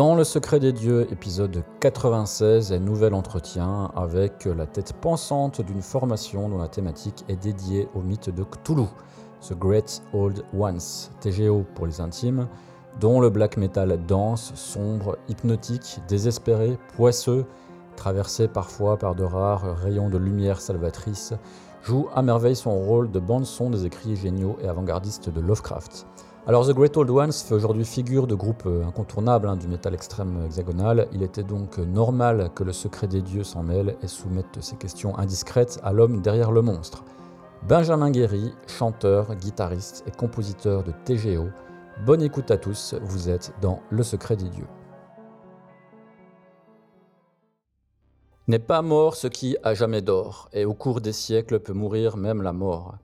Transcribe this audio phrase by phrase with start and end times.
[0.00, 5.82] Dans Le Secret des Dieux, épisode 96, un nouvel entretien avec la tête pensante d'une
[5.82, 8.86] formation dont la thématique est dédiée au mythe de Cthulhu,
[9.46, 10.80] The Great Old Ones,
[11.20, 12.48] TGO pour les intimes,
[12.98, 17.44] dont le black metal dense, sombre, hypnotique, désespéré, poisseux,
[17.94, 21.34] traversé parfois par de rares rayons de lumière salvatrice,
[21.82, 26.06] joue à merveille son rôle de bande-son des écrits géniaux et avant-gardistes de Lovecraft.
[26.50, 29.94] Alors The Great Old Ones fait aujourd'hui figure de groupe euh, incontournable hein, du métal
[29.94, 31.06] extrême hexagonal.
[31.12, 35.16] Il était donc normal que le secret des dieux s'en mêle et soumette ces questions
[35.16, 37.04] indiscrètes à l'homme derrière le monstre.
[37.68, 41.50] Benjamin Guéry, chanteur, guitariste et compositeur de TGO.
[42.04, 44.66] Bonne écoute à tous, vous êtes dans Le secret des dieux.
[48.48, 52.16] N'est pas mort ce qui a jamais d'or, et au cours des siècles peut mourir
[52.16, 52.96] même la mort.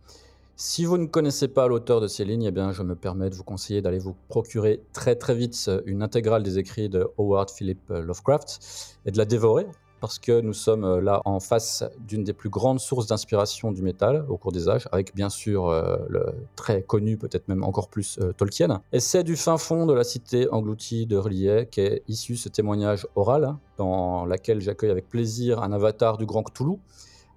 [0.58, 3.34] Si vous ne connaissez pas l'auteur de ces lignes, eh bien, je me permets de
[3.34, 7.78] vous conseiller d'aller vous procurer très très vite une intégrale des écrits de Howard Philip
[7.90, 9.66] Lovecraft et de la dévorer,
[10.00, 14.24] parce que nous sommes là en face d'une des plus grandes sources d'inspiration du métal
[14.30, 18.18] au cours des âges, avec bien sûr euh, le très connu, peut-être même encore plus,
[18.22, 18.80] euh, Tolkien.
[18.94, 23.06] Et c'est du fin fond de la cité engloutie de Relier qu'est issu ce témoignage
[23.14, 26.78] oral, hein, dans laquelle j'accueille avec plaisir un avatar du grand Cthulhu,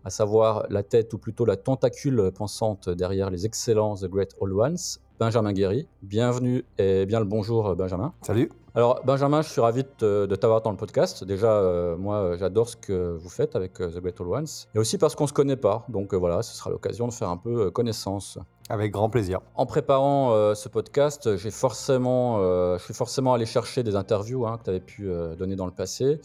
[0.05, 4.53] à savoir la tête ou plutôt la tentacule pensante derrière les excellents The Great Old
[4.53, 4.77] Ones,
[5.19, 5.87] Benjamin Guéry.
[6.01, 8.13] Bienvenue et bien le bonjour Benjamin.
[8.21, 8.49] Salut.
[8.75, 11.23] Alors Benjamin, je suis ravi de, de t'avoir dans le podcast.
[11.23, 14.47] Déjà, euh, moi j'adore ce que vous faites avec euh, The Great Old Ones.
[14.75, 15.85] Et aussi parce qu'on ne se connaît pas.
[15.89, 18.37] Donc euh, voilà, ce sera l'occasion de faire un peu euh, connaissance.
[18.69, 19.41] Avec grand plaisir.
[19.55, 24.45] En préparant euh, ce podcast, j'ai forcément, euh, je suis forcément allé chercher des interviews
[24.45, 26.21] hein, que tu avais pu euh, donner dans le passé.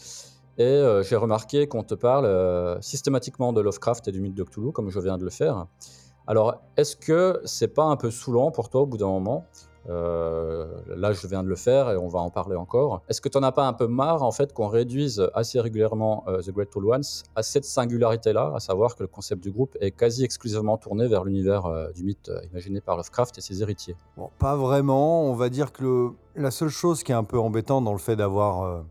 [0.57, 4.43] Et euh, j'ai remarqué qu'on te parle euh, systématiquement de Lovecraft et du mythe de
[4.43, 5.65] Cthulhu, comme je viens de le faire.
[6.27, 9.45] Alors, est-ce que c'est pas un peu saoulant pour toi au bout d'un moment?
[9.87, 13.01] Euh, Là, je viens de le faire et on va en parler encore.
[13.09, 16.23] Est-ce que tu n'en as pas un peu marre, en fait, qu'on réduise assez régulièrement
[16.25, 17.03] The Great Old Ones
[17.35, 21.25] à cette singularité-là, à savoir que le concept du groupe est quasi exclusivement tourné vers
[21.25, 23.95] l'univers du mythe imaginé par Lovecraft et ses héritiers?
[24.39, 25.29] Pas vraiment.
[25.29, 28.15] On va dire que la seule chose qui est un peu embêtante dans le fait
[28.15, 28.85] d'avoir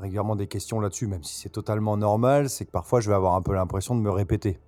[0.00, 3.34] régulièrement des questions là-dessus, même si c'est totalement normal, c'est que parfois je vais avoir
[3.34, 4.58] un peu l'impression de me répéter.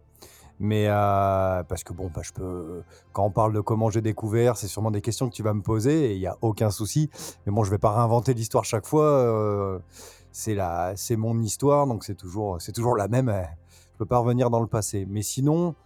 [0.60, 2.82] Mais euh, parce que bon, bah, je peux.
[3.12, 5.62] Quand on parle de comment j'ai découvert, c'est sûrement des questions que tu vas me
[5.62, 7.10] poser et il n'y a aucun souci.
[7.47, 9.04] Mais bon, je vais pas réinventer l'histoire chaque fois.
[9.04, 9.78] euh,
[10.32, 13.28] c'est la, c'est mon histoire, donc c'est toujours, c'est toujours la même.
[13.28, 13.43] euh,
[13.93, 15.06] Je peux pas revenir dans le passé.
[15.09, 15.76] Mais sinon,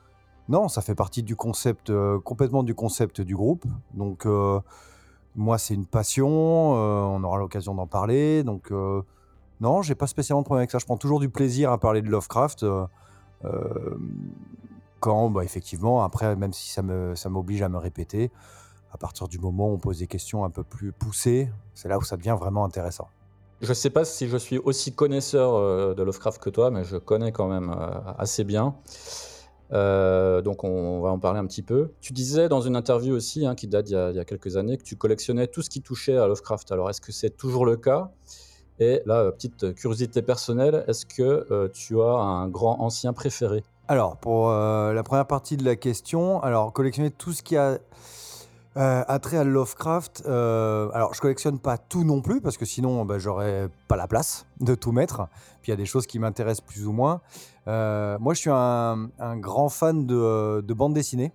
[0.48, 3.64] non, ça fait partie du concept, euh, complètement du concept du groupe.
[3.92, 4.58] Donc, euh,
[5.34, 6.28] moi, c'est une passion.
[6.76, 8.42] euh, on aura l'occasion d'en parler.
[8.44, 9.02] Donc, euh,
[9.60, 10.78] non, j'ai pas spécialement de problème avec ça.
[10.78, 12.64] Je prends toujours du plaisir à parler de Lovecraft.
[12.64, 12.86] euh,
[15.00, 18.30] quand, bah, effectivement, après, même si ça me, ça m'oblige à me répéter,
[18.92, 21.98] à partir du moment où on pose des questions un peu plus poussées, c'est là
[21.98, 23.08] où ça devient vraiment intéressant.
[23.62, 27.32] Je sais pas si je suis aussi connaisseur de Lovecraft que toi, mais je connais
[27.32, 27.74] quand même
[28.18, 28.76] assez bien.
[29.72, 31.90] Euh, donc on va en parler un petit peu.
[32.00, 34.82] Tu disais dans une interview aussi, hein, qui date il y, a, quelques années, que
[34.82, 36.72] tu collectionnais tout ce qui touchait à Lovecraft.
[36.72, 38.10] Alors est-ce que c'est toujours le cas?
[38.78, 43.62] Et là, euh, petite curiosité personnelle, est-ce que euh, tu as un grand ancien préféré?
[43.88, 47.78] Alors, pour la première partie de la question, alors collectionner tout ce qui a
[48.78, 50.22] euh, attrait à Lovecraft.
[50.26, 54.06] euh, alors, je collectionne pas tout non plus parce que sinon, bah, j'aurais pas la
[54.06, 55.28] place de tout mettre.
[55.60, 57.20] Puis il y a des choses qui m'intéressent plus ou moins.
[57.68, 61.32] Euh, moi, je suis un, grand fan de, de bande dessinée.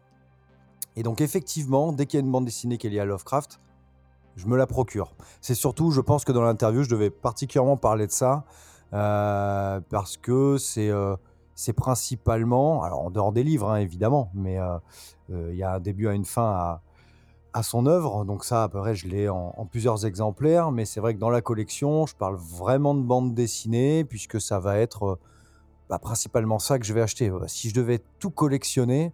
[0.96, 3.60] Et donc, effectivement, dès qu'il y a une bande dessinée qui est liée à Lovecraft,
[4.36, 5.14] je me la procure.
[5.40, 8.46] C'est surtout, je pense que dans l'interview, je devais particulièrement parler de ça
[8.94, 14.58] euh, parce que c'est principalement, alors en dehors des livres hein, évidemment, mais
[15.30, 16.82] il y a un début à une fin à,
[17.58, 18.24] à son œuvre.
[18.24, 21.32] Donc ça, à peu près, je l'ai en, plusieurs exemplaires, mais c'est vrai que dans
[21.32, 25.20] la collection, je parle vraiment de bande dessinée puisque ça va être euh,
[25.90, 27.30] bah, principalement ça que je vais acheter.
[27.30, 29.12] Euh, Si je devais tout collectionner,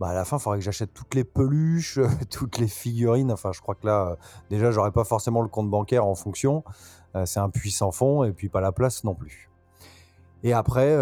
[0.00, 1.98] bah, à la fin, il faudrait que j'achète toutes les peluches,
[2.30, 3.32] toutes les figurines.
[3.32, 4.16] Enfin, je crois que là, euh,
[4.50, 6.64] déjà, j'aurais pas forcément le compte bancaire en fonction.
[7.16, 9.48] Euh, c'est un puits sans fond et puis pas la place non plus.
[10.44, 10.96] Et après,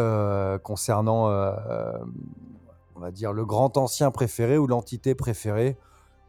[0.62, 5.76] concernant, on va dire, le grand ancien préféré ou l'entité préférée,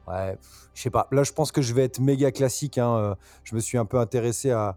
[0.07, 0.37] ouais,
[0.73, 1.07] je sais pas.
[1.11, 2.77] Là, je pense que je vais être méga classique.
[2.77, 4.75] hein, euh, Je me suis un peu intéressé à,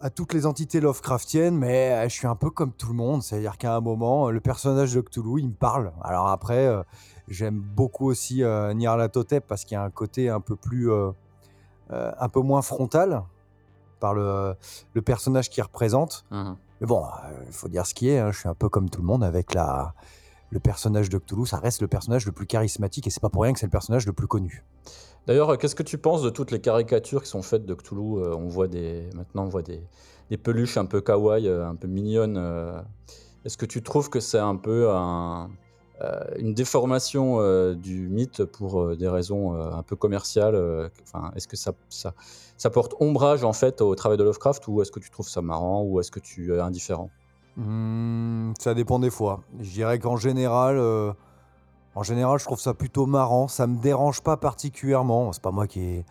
[0.00, 3.22] à toutes les entités Lovecraftiennes, mais euh, je suis un peu comme tout le monde.
[3.22, 5.92] C'est-à-dire qu'à un moment, le personnage de Cthulhu, il me parle.
[6.02, 6.82] Alors après, euh,
[7.28, 11.10] j'aime beaucoup aussi euh, Nyarlathotep parce qu'il y a un côté un peu plus, euh,
[11.92, 13.22] euh, un peu moins frontal
[14.00, 14.54] par le,
[14.92, 16.24] le personnage qu'il représente.
[16.30, 16.56] Mhm.
[16.82, 17.02] Mais bon,
[17.46, 18.18] il faut dire ce qui est.
[18.18, 19.94] hein, je suis un peu comme tout le monde avec la,
[20.50, 21.46] le personnage de Cthulhu.
[21.46, 23.70] Ça reste le personnage le plus charismatique et c'est pas pour rien que c'est le
[23.70, 24.64] personnage le plus connu.
[25.26, 28.18] D'ailleurs, euh, qu'est-ce que tu penses de toutes les caricatures qui sont faites de Cthulhu
[28.18, 29.82] Euh, On voit des, maintenant, on voit des,
[30.36, 32.36] peluches un peu kawaii, euh, un peu mignonnes.
[33.44, 35.48] Est-ce que tu trouves que c'est un peu un-
[36.36, 42.12] une déformation du mythe pour des raisons un peu commerciales Enfin, est-ce que ça, ça,
[42.58, 45.40] ça porte ombrage en fait au travail de Lovecraft ou est-ce que tu trouves ça
[45.42, 47.10] marrant ou est-ce que tu es indifférent?
[47.56, 49.40] Hmm, ça dépend des fois.
[49.58, 51.12] Je dirais qu'en général, euh,
[51.94, 53.48] en général, je trouve ça plutôt marrant.
[53.48, 55.32] Ça me dérange pas particulièrement.
[55.32, 56.04] C'est pas moi qui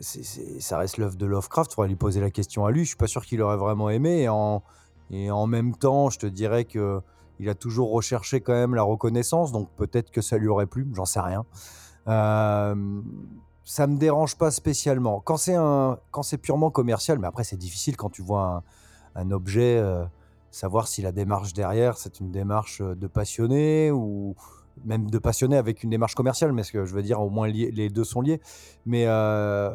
[0.00, 1.72] ça reste l'œuvre de Lovecraft.
[1.72, 2.80] Faudrait lui poser la question à lui.
[2.80, 4.22] Je suis pas sûr qu'il aurait vraiment aimé.
[5.10, 7.00] Et en, même temps, je te dirais que
[7.40, 9.52] il a toujours recherché quand même la reconnaissance.
[9.52, 10.86] Donc peut-être que ça lui aurait plu.
[10.92, 11.46] J'en sais rien.
[12.08, 13.00] Euh,
[13.64, 15.20] ça me dérange pas spécialement.
[15.20, 18.62] Quand c'est un, quand c'est purement commercial, mais après c'est difficile quand tu vois
[19.14, 19.78] un, un objet.
[19.78, 20.04] euh,
[20.54, 24.34] savoir si la démarche derrière, c'est une démarche euh, de passionné ou
[24.84, 27.46] même de passionné avec une démarche commerciale, mais ce que je veux dire, au moins
[27.46, 28.40] les deux sont liés.
[28.86, 29.70] Mais, euh,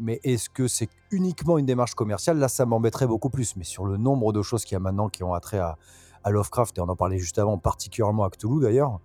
[0.00, 2.38] mais est-ce que c'est uniquement une démarche commerciale?
[2.38, 3.56] Là, ça m'embêterait beaucoup plus.
[3.56, 5.76] Mais sur le nombre de choses qu'il y a maintenant qui ont attrait à,
[6.24, 9.00] à Lovecraft, et on en parlait juste avant, particulièrement à Cthulhu d'ailleurs,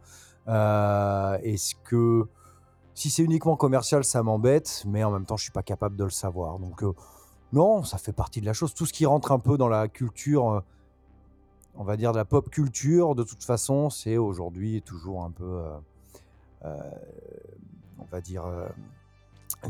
[0.48, 2.26] euh, est-ce que
[2.94, 6.06] si c'est uniquement commercial, ça m'embête, mais en même temps, je suis pas capable de
[6.06, 6.58] le savoir.
[6.60, 6.84] Donc,
[7.54, 8.74] non, ça fait partie de la chose.
[8.74, 10.64] Tout ce qui rentre un peu dans la culture,
[11.82, 15.44] on va dire de la pop culture, de toute façon, c'est aujourd'hui toujours un peu,
[15.44, 15.78] euh,
[16.66, 16.78] euh,
[17.98, 18.68] on va dire, euh,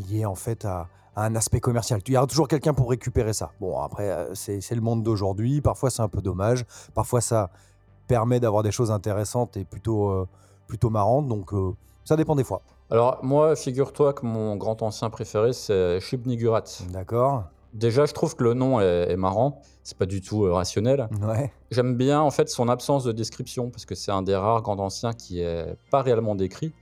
[0.10, 2.02] lié en fait à, à un aspect commercial.
[2.06, 3.54] Il y aura toujours quelqu'un pour récupérer ça.
[3.62, 5.62] Bon, après, c'est le monde d'aujourd'hui.
[5.62, 6.66] Parfois, c'est un peu dommage.
[6.94, 7.50] Parfois, ça
[8.08, 10.28] permet d'avoir des choses intéressantes et plutôt, euh,
[10.68, 11.30] plutôt marrantes.
[11.30, 11.72] Donc, euh,
[12.04, 12.62] ça dépend des fois.
[12.90, 16.92] Alors moi, figure-toi que mon grand ancien préféré, c'est Shub-Niggurath.
[16.92, 19.62] D'accord Déjà, je trouve que le nom est, est marrant.
[19.84, 21.08] C'est pas du tout euh, rationnel.
[21.22, 21.52] Ouais.
[21.72, 24.80] J'aime bien en fait son absence de description parce que c'est un des rares grands
[24.80, 26.74] anciens qui est pas réellement décrit.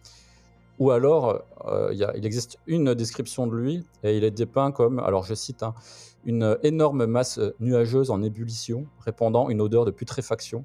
[0.79, 4.31] Ou alors, euh, il y a- il existe une description de lui et il est
[4.31, 5.73] dépeint comme, alors je cite, hein,
[6.25, 10.63] une énorme masse euh, nuageuse en ébullition répandant une odeur de putréfaction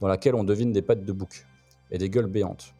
[0.00, 1.44] dans laquelle on devine des pattes de bouc
[1.90, 2.72] et des gueules béantes.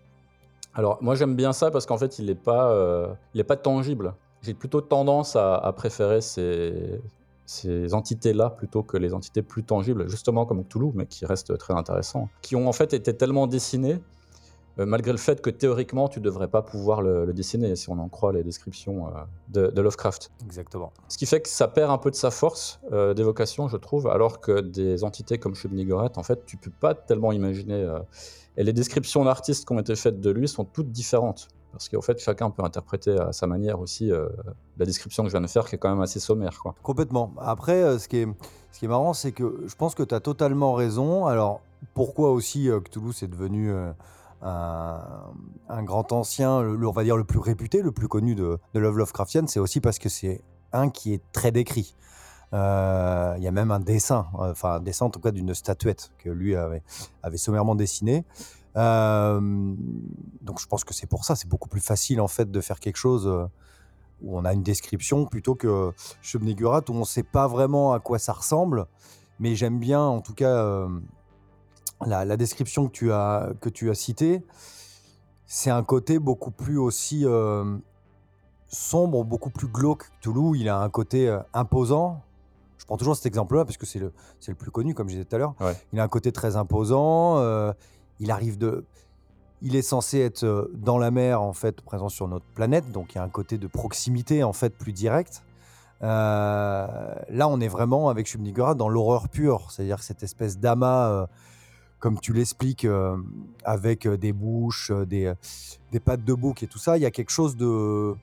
[0.75, 3.57] Alors moi j'aime bien ça parce qu'en fait il n'est pas, euh, il est pas
[3.57, 4.15] tangible.
[4.43, 7.01] J'ai plutôt tendance à, à préférer ces,
[7.49, 11.73] ces entités-là plutôt que les entités plus tangibles, justement comme Cthulhu, mais qui restent très
[11.75, 14.01] intéressants, qui ont en fait été tellement dessinés,
[14.79, 17.99] euh, malgré le fait que théoriquement tu devrais pas pouvoir le, le dessiner, si on
[17.99, 19.11] en croit les descriptions euh,
[19.49, 20.31] de, de Lovecraft.
[20.45, 20.93] Exactement.
[21.09, 24.09] Ce qui fait que ça perd un peu de sa force euh, d'évocation, je trouve,
[24.09, 27.83] alors que des entités comme Shub-Niggurath, en fait, tu peux pas tellement imaginer.
[28.59, 31.49] et les descriptions d'artistes qui ont été faites de lui sont toutes différentes.
[31.73, 34.29] Parce qu'en fait, chacun peut interpréter à sa manière aussi euh,
[34.79, 36.61] la description que je viens de faire, qui est quand même assez sommaire.
[36.83, 37.33] Complètement.
[37.39, 38.29] Après, euh, ce qui est,
[38.73, 41.27] ce qui est marrant, c'est que je pense que tu as totalement raison.
[41.27, 41.61] Alors,
[41.95, 43.93] pourquoi aussi euh, Cthulhu c'est devenu euh,
[44.43, 45.01] un,
[45.69, 48.99] un grand ancien, on va dire le plus réputé, le plus connu de, de Love
[48.99, 50.41] Lovecraftian C'est aussi parce que c'est
[50.73, 51.95] un qui est très décrit.
[52.53, 52.57] Il
[53.43, 56.57] y a même un dessin, enfin un dessin en tout cas d'une statuette que lui
[56.57, 56.83] avait,
[57.23, 58.25] avait sommairement dessiné.
[58.77, 59.41] Euh,
[60.43, 62.79] donc je pense que c'est pour ça, c'est beaucoup plus facile en fait de faire
[62.79, 63.47] quelque chose euh,
[64.23, 68.01] où on a une description plutôt que Shub-Niggurath où on ne sait pas vraiment à
[68.01, 68.87] quoi ça ressemble.
[69.41, 70.89] Mais j'aime bien en tout cas euh,
[72.05, 74.45] la, la description que tu as, que tu as citée.
[75.47, 77.79] C'est un côté beaucoup plus aussi euh,
[78.67, 80.59] sombre, beaucoup plus glauque que Toulouse.
[80.61, 82.23] Il a un côté euh, imposant.
[82.77, 84.13] Je prends toujours cet exemple-là parce que c'est le,
[84.47, 85.55] le plus connu, comme je disais tout à l'heure.
[85.61, 85.75] Ouais.
[85.93, 87.39] Il a un côté très imposant.
[88.21, 88.85] Il arrive de.
[89.61, 92.93] Il est censé être euh, dans la mer, en fait, présent sur notre planète.
[92.93, 95.43] Donc, il y a un côté de proximité, en fait, plus direct.
[96.03, 99.73] Euh, là, on est vraiment, avec Shub-Niggurath, dans l'horreur pure.
[99.73, 101.27] C'est-à-dire cette espèce d'amas, euh,
[101.99, 102.87] comme tu l'expliques,
[103.65, 105.35] avec des bouches, des,
[106.05, 106.97] pattes de bouc et tout ça.
[106.97, 108.15] Il y a quelque chose de,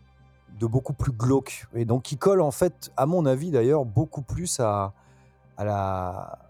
[0.58, 1.68] de beaucoup plus glauque.
[1.74, 4.94] Et donc, qui colle, en fait, à mon avis, d'ailleurs, beaucoup plus à,
[5.58, 6.45] la,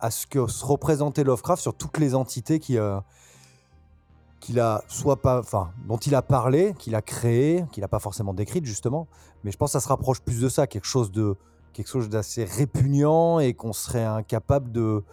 [0.00, 3.00] à ce que se représentait Lovecraft sur toutes les entités euh,
[4.40, 7.98] qu'il a soit pas, enfin, dont il a parlé, qu'il a créé, qu'il n'a pas
[7.98, 9.08] forcément décrite justement,
[9.44, 11.36] mais je pense que ça se rapproche plus de ça, quelque chose de
[11.72, 15.04] quelque chose d'assez répugnant et qu'on serait incapable de,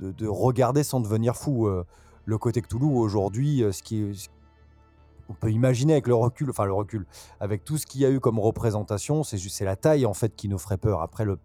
[0.00, 1.66] de, de regarder sans devenir fou.
[1.66, 1.84] Euh,
[2.24, 4.28] le côté Cthulhu aujourd'hui, euh, ce qui
[5.28, 7.06] on peut imaginer avec le recul, enfin le recul,
[7.40, 10.34] avec tout ce qu'il y a eu comme représentation, c'est juste la taille en fait
[10.36, 11.02] qui nous ferait peur.
[11.02, 11.38] Après le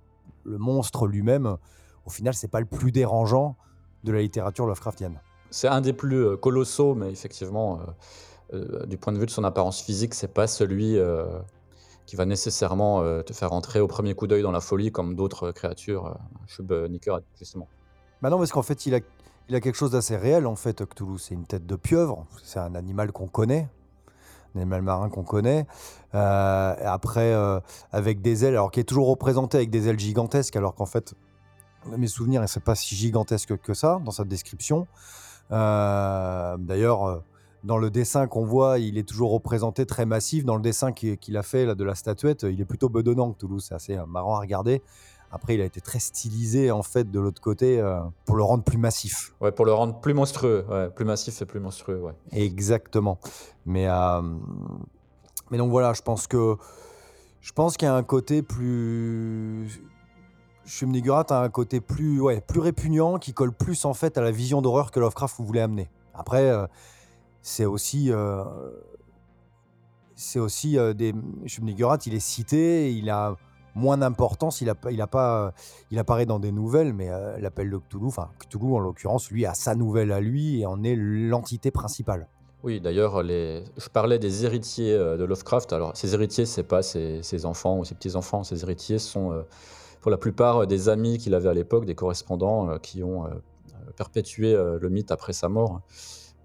[0.46, 1.58] monstre lui-même,
[2.06, 3.56] au final, c'est pas le plus dérangeant
[4.04, 5.20] de la littérature Lovecraftienne.
[5.50, 7.80] C'est un des plus euh, colossaux, mais effectivement,
[8.54, 10.98] euh, euh, du point de vue de son apparence physique, c'est pas celui
[12.06, 15.52] qui va nécessairement te faire entrer au premier coup d'œil dans la folie comme d'autres
[15.52, 16.18] créatures,
[16.48, 17.68] Chub Nicker, justement.
[18.22, 19.00] Bah non, parce qu'en fait, il a,
[19.48, 21.18] il a quelque chose d'assez réel, en fait, Cthulhu.
[21.20, 23.70] C'est une tête de pieuvre, c'est un animal qu'on connaît,
[24.56, 25.66] un animal marin qu'on connaît.
[26.12, 27.34] après,
[27.94, 31.16] avec des ailes, alors qui est toujours représenté avec des ailes gigantesques, alors qu'en fait,
[31.98, 34.88] mes souvenirs, c'est pas si gigantesque que ça dans sa description.
[35.52, 37.20] Euh, d'ailleurs, euh,
[37.64, 40.46] dans le dessin qu'on voit, il est toujours représenté très massif.
[40.46, 43.38] Dans le dessin qu'il a fait là, de la statuette, il est plutôt bedonnant que
[43.38, 43.66] Toulouse.
[43.68, 44.82] C'est assez euh, marrant à regarder.
[45.32, 47.82] Après, il a été très stylisé en fait de l'autre côté
[48.26, 49.34] pour le rendre plus massif.
[49.40, 50.66] Ouais, pour le rendre plus monstrueux.
[50.70, 52.02] Ouais, plus massif et plus monstrueux.
[52.02, 52.12] Ouais.
[52.34, 53.18] Exactement.
[53.66, 53.88] Mais,
[55.50, 56.58] mais donc voilà, je pense que
[57.40, 59.82] je pense qu'il y a un côté plus
[60.72, 64.32] Shumnigurat a un côté plus, ouais, plus répugnant qui colle plus en fait à la
[64.32, 65.90] vision d'horreur que Lovecraft voulait amener.
[66.14, 66.66] Après, euh,
[67.42, 68.46] c'est aussi, euh,
[70.16, 71.14] c'est aussi euh, des
[71.44, 73.36] il est cité, il a
[73.76, 75.54] moins d'importance, il, il, a pas,
[75.92, 77.10] il apparaît dans des nouvelles, mais
[77.40, 80.84] l'appel de Cthulhu, enfin Cthulhu en l'occurrence, lui a sa nouvelle à lui et en
[80.86, 82.30] est l'entité principale.
[82.64, 85.74] Oui, d'ailleurs, je parlais des héritiers de Lovecraft.
[85.74, 88.44] Alors, ces héritiers, c'est pas ses, ses, enfants ou ses petits-enfants.
[88.44, 89.44] Ces héritiers sont
[90.02, 93.26] pour la plupart euh, des amis qu'il avait à l'époque, des correspondants euh, qui ont
[93.26, 93.30] euh,
[93.96, 95.82] perpétué le mythe après sa mort,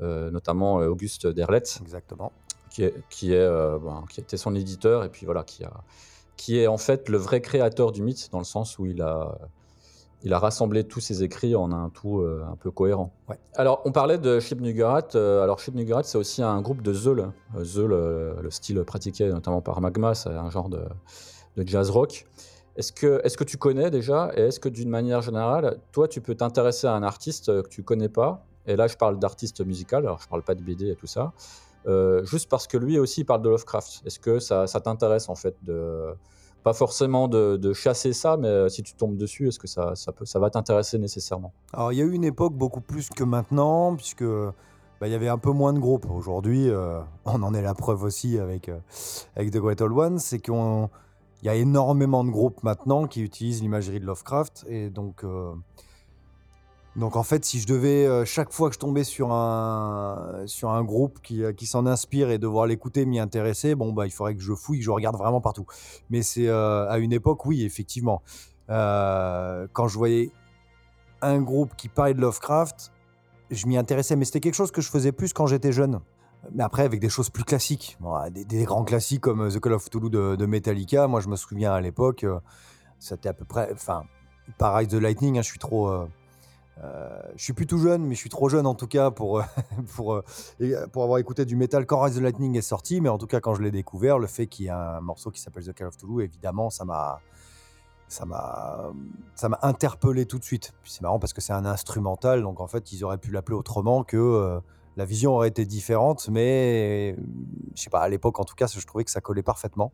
[0.00, 1.62] notamment Auguste Derlet.
[1.80, 2.32] Exactement.
[2.70, 5.72] Qui, est, qui, est, ben, qui était son éditeur et puis voilà, qui, a,
[6.36, 9.38] qui est en fait le vrai créateur du mythe dans le sens où il a,
[10.22, 13.12] il a rassemblé tous ses écrits en un tout un peu cohérent.
[13.28, 13.38] Ouais.
[13.54, 15.08] Alors, on parlait de Shibnugarat.
[15.14, 17.30] Euh, alors, Shibnugarat, c'est aussi un groupe de Zeul.
[17.62, 20.82] Zeul, le style pratiqué notamment par Magma, c'est un genre de,
[21.56, 22.26] de jazz rock.
[22.76, 26.20] Est-ce que, est que tu connais déjà Et est-ce que d'une manière générale, toi, tu
[26.20, 28.44] peux t'intéresser à un artiste que tu connais pas?
[28.66, 31.32] Et là, je parle d'artiste musical, alors je parle pas de BD et tout ça.
[31.86, 34.02] Euh, juste parce que lui aussi parle de Lovecraft.
[34.04, 36.14] Est-ce que ça, ça t'intéresse en fait de
[36.64, 40.10] pas forcément de, chasser ça, mais euh, si tu tombes dessus, est-ce que ça, ça,
[40.10, 41.52] peut, ça va t'intéresser nécessairement?
[41.72, 45.14] Alors il y a eu une époque beaucoup plus que maintenant, puisque bah, il y
[45.14, 46.10] avait un peu moins de groupes.
[46.10, 48.68] Aujourd'hui, euh, on en est la preuve aussi avec,
[49.36, 50.90] avec The Great Old One, c'est qu'on
[51.42, 54.64] il y a énormément de groupes maintenant qui utilisent l'imagerie de Lovecraft.
[54.68, 55.52] Et donc, euh,
[56.96, 60.70] donc en fait, si je devais, euh, chaque fois que je tombais sur un, sur
[60.70, 64.10] un groupe qui, euh, qui s'en inspire et devoir l'écouter, m'y intéresser, bon, bah, il
[64.10, 65.66] faudrait que je fouille, que je regarde vraiment partout.
[66.10, 68.22] Mais c'est à une époque, oui, effectivement.
[68.68, 70.30] quand je voyais
[71.22, 72.92] un groupe qui parlait de Lovecraft,
[73.50, 74.16] je m'y intéressais.
[74.16, 76.00] Mais c'était quelque chose que je faisais plus quand j'étais jeune
[76.54, 77.98] mais après avec des choses plus classiques,
[78.30, 81.06] des, grands classiques comme euh, The Call of Toulouse de, Metallica.
[81.06, 82.38] Moi, je me souviens à l'époque, euh,
[82.98, 84.04] c'était à peu près, enfin,
[84.58, 85.38] pareil The Lightning.
[85.38, 86.06] Hein, je suis trop, euh,
[87.36, 89.42] je suis plus tout jeune, mais je suis trop jeune en tout cas pour
[89.96, 90.22] pour
[90.92, 93.00] pour avoir écouté du métal quand Rise the Lightning est sorti.
[93.00, 95.30] Mais en tout cas, quand je l'ai découvert, le fait qu'il y ait un morceau
[95.30, 97.20] qui s'appelle The Call of Toulouse, évidemment, ça m'a
[98.08, 98.92] ça m'a
[99.34, 100.72] ça m'a interpellé tout de suite.
[100.84, 104.04] c'est marrant parce que c'est un instrumental, donc en fait, ils auraient pu l'appeler autrement
[104.04, 104.60] que
[104.96, 107.16] la vision aurait été différente, mais
[107.74, 109.92] je sais pas, à l'époque en tout cas, je trouvais que ça collait parfaitement.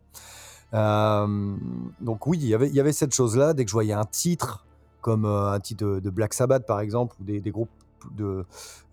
[0.75, 1.57] Euh,
[2.01, 4.65] donc oui, il y avait cette chose-là, dès que je voyais un titre,
[5.01, 7.71] comme euh, un titre de, Black Sabbath par exemple, ou des, groupes
[8.13, 8.47] de,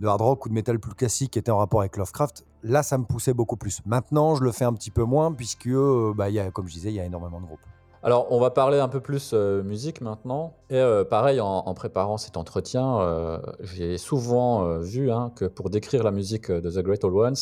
[0.03, 2.97] hard rock ou de metal plus classique qui étaient en rapport avec Lovecraft, là ça
[2.97, 3.81] me poussait beaucoup plus.
[3.85, 6.73] Maintenant, je le fais un petit peu moins, puisque, euh, bah, y a, comme je
[6.73, 7.59] disais, il y a énormément de groupes.
[8.01, 10.53] Alors, on va parler un peu plus euh, musique maintenant.
[10.69, 16.03] Et euh, pareil, en, préparant cet entretien, euh, j'ai souvent vu hein, que pour décrire
[16.03, 17.35] la musique de The Great Old Ones,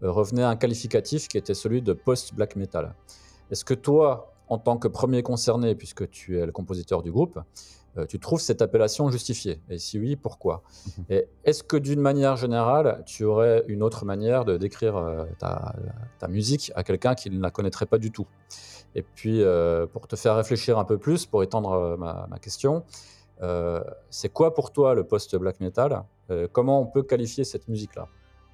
[0.00, 2.94] revenait un qualificatif qui était celui de post-black metal.
[3.50, 7.40] Est-ce que toi, en tant que premier concerné, puisque tu es le compositeur du groupe,
[8.08, 9.60] tu trouves cette appellation justifiée?
[9.68, 10.62] Et si oui, pourquoi?
[11.10, 15.74] Et est-ce que d'une manière générale, tu aurais une autre manière de décrire ta,
[16.20, 18.28] ta musique à quelqu'un qui ne la connaîtrait pas du tout?
[18.94, 22.84] Et puis, euh, pour te faire réfléchir un peu plus, pour étendre euh, ma, question,
[23.42, 26.04] euh, c'est quoi pour toi le post-black metal?
[26.52, 28.06] Comment on peut qualifier cette musique-là?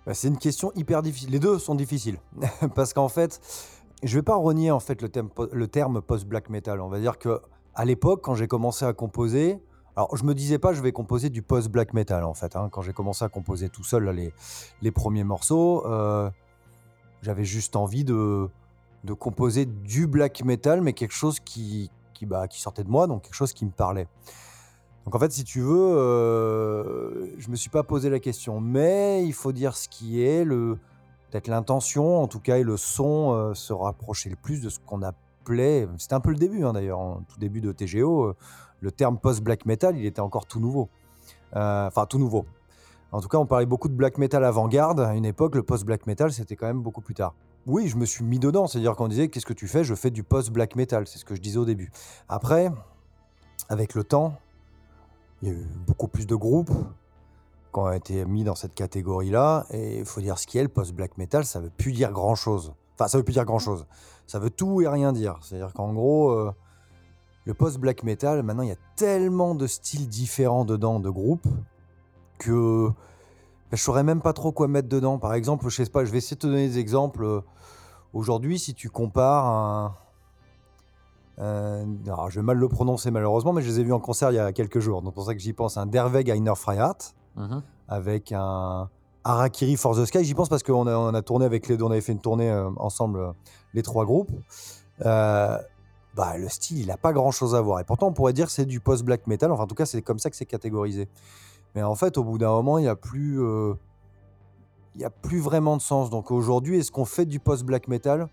[0.06, 1.30] Bah, C'est une question hyper difficile.
[1.30, 2.18] Les deux sont difficiles.
[2.76, 3.40] Parce qu'en fait,
[4.04, 6.80] je ne vais pas renier en fait, le, terme, post-black metal.
[6.80, 7.40] On va dire que
[7.74, 9.58] à l'époque, quand j'ai commencé à composer,
[9.96, 12.54] alors je me disais pas je vais composer du post-black metal en fait.
[12.54, 12.68] Hein.
[12.70, 14.32] Quand j'ai commencé à composer tout seul les,
[14.82, 15.84] les premiers morceaux,
[17.22, 18.48] j'avais juste envie de
[19.04, 23.06] de composer du black metal, mais quelque chose qui, qui, bah, qui sortait de moi,
[23.06, 24.08] donc quelque chose qui me parlait.
[25.04, 29.24] Donc en fait, si tu veux, euh, je me suis pas posé la question, mais
[29.24, 33.54] il faut dire ce qui est, peut-être l'intention, en tout cas, et le son euh,
[33.54, 35.12] se rapprocher le plus de ce qu'on a
[35.44, 35.86] plaît.
[35.98, 38.24] C'était un peu le début, hein, d'ailleurs, tout début de TGO.
[38.24, 38.36] euh,
[38.80, 40.88] le terme post-black metal, il était encore tout nouveau.
[41.56, 42.44] Euh, Enfin, tout nouveau.
[43.12, 45.00] En tout cas, on parlait beaucoup de black metal avant-garde.
[45.00, 47.34] À une époque, le post-black metal, c'était quand même beaucoup plus tard.
[47.66, 48.66] Oui, je me suis mis dedans.
[48.66, 49.84] C'est-à-dire qu'on disait, qu'est-ce que tu fais?
[49.84, 51.06] Je fais du post-black metal.
[51.06, 51.90] C'est ce que je disais au début.
[52.28, 52.70] Après,
[53.68, 54.38] avec le temps,
[55.42, 56.70] il y a eu beaucoup plus de groupes
[57.72, 59.66] qui ont été mis dans cette catégorie-là.
[59.70, 62.74] Et il faut dire ce qui est, le post-black metal, ça veut plus dire grand-chose.
[62.94, 63.86] Enfin, ça veut plus dire grand-chose.
[64.26, 65.38] Ça veut tout et rien dire.
[65.42, 66.52] C'est-à-dire qu'en gros, euh,
[67.44, 71.48] le post-black metal, maintenant, il y a tellement de styles différents dedans, de groupes,
[72.38, 72.90] que
[73.72, 75.18] je saurais même pas trop quoi mettre dedans.
[75.18, 77.42] Par exemple, je sais pas, je vais essayer de te donner des exemples.
[78.12, 79.94] Aujourd'hui, si tu compares un...
[81.38, 84.34] alors, je vais mal le prononcer malheureusement, mais je les ai vus en concert il
[84.36, 85.02] y a quelques jours.
[85.02, 85.76] Donc, c'est pour ça que j'y pense.
[85.76, 87.62] Un Derweg Einer Freiheit Mhm.
[87.88, 88.88] avec un
[89.24, 90.24] Harakiri for the Sky.
[90.24, 92.20] J'y pense parce qu'on a, on a tourné avec les deux, on avait fait une
[92.20, 93.32] tournée euh, ensemble, euh,
[93.72, 94.30] les trois groupes.
[95.04, 95.58] Euh,
[96.14, 97.80] bah, le style, il n'a pas grand chose à voir.
[97.80, 99.50] Et pourtant, on pourrait dire que c'est du post-black metal.
[99.50, 101.08] Enfin, en tout cas, c'est comme ça que c'est catégorisé.
[101.74, 103.40] Mais en fait, au bout d'un moment, il n'y a plus.
[103.42, 103.74] euh,
[104.96, 106.10] n'y a plus vraiment de sens.
[106.10, 108.28] Donc aujourd'hui, est-ce qu'on fait du post-black metal?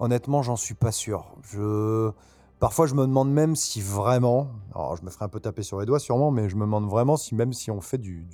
[0.00, 1.26] Honnêtement, j'en suis pas sûr.
[1.42, 2.10] Je...
[2.58, 5.78] Parfois, je me demande même si vraiment, alors je me ferai un peu taper sur
[5.78, 8.26] les doigts sûrement, mais je me demande vraiment si même si on fait du...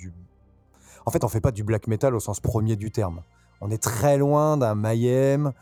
[1.05, 3.21] En fait, on fait pas du black metal au sens premier du terme.
[3.61, 5.53] On est très loin d'un Mayhem,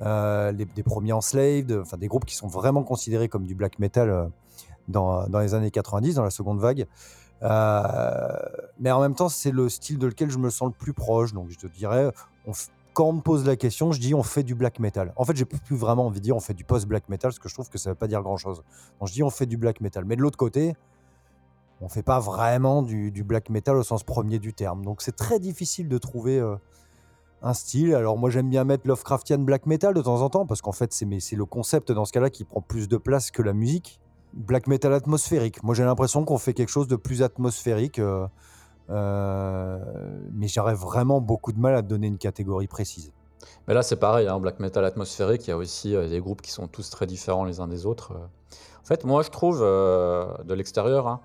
[0.00, 4.08] euh, des premiers Enslaved, enfin des groupes qui sont vraiment considérés comme du black metal
[4.08, 4.26] euh,
[4.88, 6.86] dans, dans les années 90, dans la seconde vague.
[7.42, 8.38] Euh,
[8.78, 11.32] mais en même temps, c'est le style de lequel je me sens le plus proche.
[11.32, 12.12] Donc, je te dirais,
[12.46, 12.52] on
[12.96, 15.12] quand on me pose la question, je dis on fait du black metal.
[15.16, 17.50] En fait, j'ai plus vraiment envie de dire on fait du post-black metal, parce que
[17.50, 18.62] je trouve que ça ne veut pas dire grand-chose.
[18.98, 20.06] Donc, je dis on fait du black metal.
[20.06, 20.74] Mais de l'autre côté,
[21.82, 24.82] on fait pas vraiment du, black metal au sens premier du terme.
[24.82, 26.56] Donc, c'est très difficile de trouver euh,
[27.42, 27.94] un style.
[27.94, 30.94] Alors, moi, j'aime bien mettre Lovecraftian black metal de temps en temps, parce qu'en fait,
[30.94, 34.00] c'est le concept dans ce cas-là qui prend plus de place que la musique.
[34.32, 35.62] Black metal atmosphérique.
[35.62, 37.98] Moi, j'ai l'impression qu'on fait quelque chose de plus atmosphérique.
[37.98, 38.26] euh,
[38.90, 39.78] euh,
[40.32, 43.12] mais j'aurais vraiment beaucoup de mal à donner une catégorie précise.
[43.66, 46.40] Mais là, c'est pareil, hein, black metal atmosphérique, il y a aussi euh, des groupes
[46.40, 48.12] qui sont tous très différents les uns des autres.
[48.12, 51.20] En fait, moi, je trouve, de l'extérieur, hein,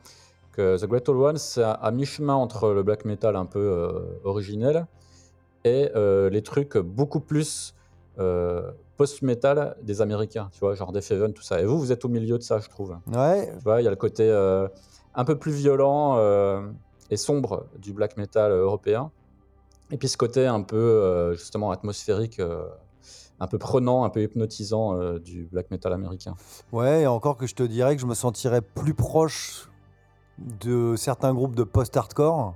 [0.54, 4.20] que The Great Old One, c'est à, à mi-chemin entre le black metal un peu
[4.24, 4.88] originel
[5.64, 7.76] et les trucs beaucoup plus
[9.02, 11.60] post-metal des Américains, tu vois, genre Death Heaven, tout ça.
[11.60, 12.96] Et vous, vous êtes au milieu de ça, je trouve.
[13.08, 14.68] Ouais, Tu vois, il y a le côté euh,
[15.16, 16.62] un peu plus violent euh,
[17.10, 19.10] et sombre du black metal européen.
[19.90, 22.40] Et puis ce côté un peu, euh, justement, atmosphérique,
[23.42, 26.36] un peu prenant, un peu hypnotisant euh, du black metal américain.
[26.72, 29.68] ouais, et encore que je te dirais que je me sentirais plus proche
[30.38, 32.54] de certains groupes de post-hardcore,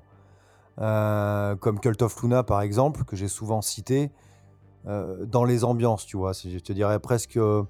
[0.80, 4.12] euh, comme Cult of Luna par exemple, que j'ai souvent cité,
[4.86, 6.34] dans les ambiances, tu vois.
[6.34, 7.38] Je te dirais presque.
[7.38, 7.64] euh,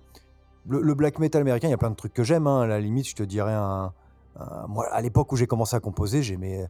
[0.68, 2.48] le, black metal américain, il y a plein de trucs que j'aime.
[2.48, 2.62] hein.
[2.62, 6.68] À la limite, je te dirais à l'époque où j'ai commencé à composer, j'aimais,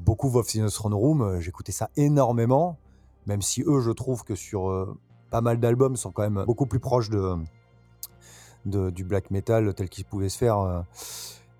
[0.00, 1.22] beaucoup Wolf Throne Room.
[1.22, 2.78] euh, J'écoutais ça énormément,
[3.26, 4.96] même si eux, je trouve que sur euh,
[5.30, 10.04] pas mal d'albums, sont quand même beaucoup plus proches de, du black metal tel qu'il
[10.04, 10.80] pouvait se faire euh,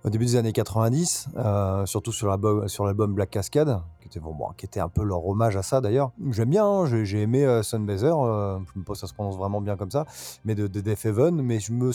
[0.04, 5.02] au début des années 90, euh, surtout sur l'album, Black Cascade, qui était, un peu
[5.02, 6.12] leur hommage à ça d'ailleurs.
[6.30, 9.14] J'aime bien, hein, j'ai, aimé euh, Sunbather, euh, je ne sais pas si ça se
[9.14, 10.06] prononce vraiment bien comme ça,
[10.44, 11.90] mais de, de Death Heaven, mais je me,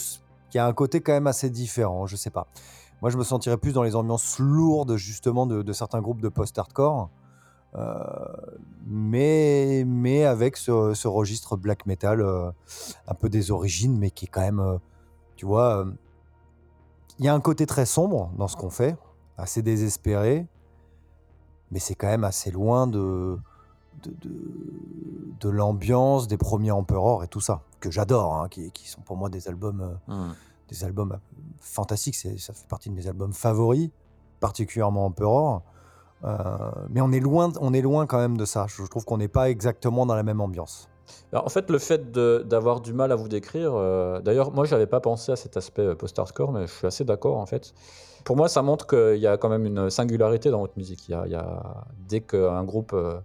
[0.53, 2.47] il a un côté quand même assez différent, je sais pas.
[3.01, 7.09] Moi, je me sentirais plus dans les ambiances lourdes justement de, certains groupes de post-hardcore.
[7.75, 8.03] euh,
[8.85, 12.21] mais, mais avec ce, registre black metal
[13.07, 14.79] un peu des origines, mais qui est quand même,
[15.35, 15.85] tu vois,
[17.23, 18.97] il y a un côté très sombre dans ce qu'on fait,
[19.37, 20.45] assez désespéré,
[21.71, 23.37] mais c'est quand même assez loin de,
[24.03, 24.29] de, de,
[25.39, 29.15] de l'ambiance des premiers Emperor et tout ça, que j'adore, hein, qui, qui sont pour
[29.15, 30.31] moi des albums, euh,
[30.67, 31.17] des albums euh,
[31.61, 33.89] fantastiques, c'est, ça fait partie de mes albums favoris,
[34.41, 35.61] particulièrement Emperor.
[36.25, 38.65] Euh, mais on est, loin, on est loin quand même de ça.
[38.67, 40.89] Je trouve qu'on n'est pas exactement dans la même ambiance.
[41.31, 44.87] Alors, en fait, le fait d'avoir du mal à vous décrire, euh, d'ailleurs, moi, j'avais
[44.87, 47.73] pas pensé à cet aspect euh, post-hardcore, mais je suis assez d'accord, en fait.
[48.23, 51.07] Pour moi, ça montre qu'il y a quand même une singularité dans votre musique.
[51.09, 53.19] Il y a, il y a- dès qu'un groupe euh,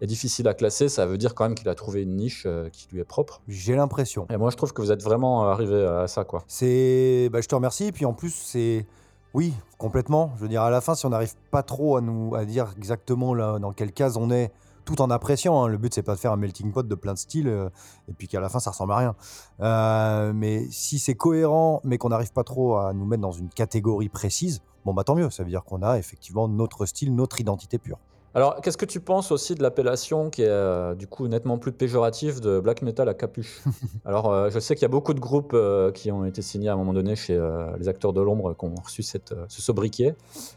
[0.00, 2.68] est difficile à classer, ça veut dire quand même qu'il a trouvé une niche euh,
[2.70, 3.40] qui lui est propre.
[3.46, 4.26] J'ai l'impression.
[4.30, 6.44] Et moi, je trouve que vous êtes vraiment arrivé à ça, quoi.
[6.48, 7.86] C'est, bah, je te remercie.
[7.86, 8.86] Et puis en plus, c'est,
[9.34, 10.32] oui, complètement.
[10.36, 12.72] Je veux dire, à la fin, si on n'arrive pas trop à nous à dire
[12.78, 14.50] exactement là, dans quelle case on est,
[14.84, 15.62] tout en appréciant.
[15.62, 17.68] hein, Le but, c'est pas de faire un melting pot de plein de styles euh,
[18.08, 19.16] et puis qu'à la fin, ça ressemble à rien.
[19.60, 23.48] Euh, mais si c'est cohérent, mais qu'on n'arrive pas trop à nous mettre dans une
[23.48, 25.30] catégorie précise, bon bah tant mieux.
[25.30, 27.98] Ça veut dire qu'on a effectivement notre style, notre identité pure.
[28.34, 31.72] Alors, qu'est-ce que tu penses aussi de l'appellation qui est euh, du coup nettement plus
[31.72, 33.62] péjorative de black metal à capuche?
[34.06, 36.70] Alors, euh, je sais qu'il y a beaucoup de groupes euh, qui ont été signés
[36.70, 37.38] à un moment donné chez
[37.78, 39.18] les acteurs de l'ombre qui ont reçu ce
[39.48, 40.14] sobriquet.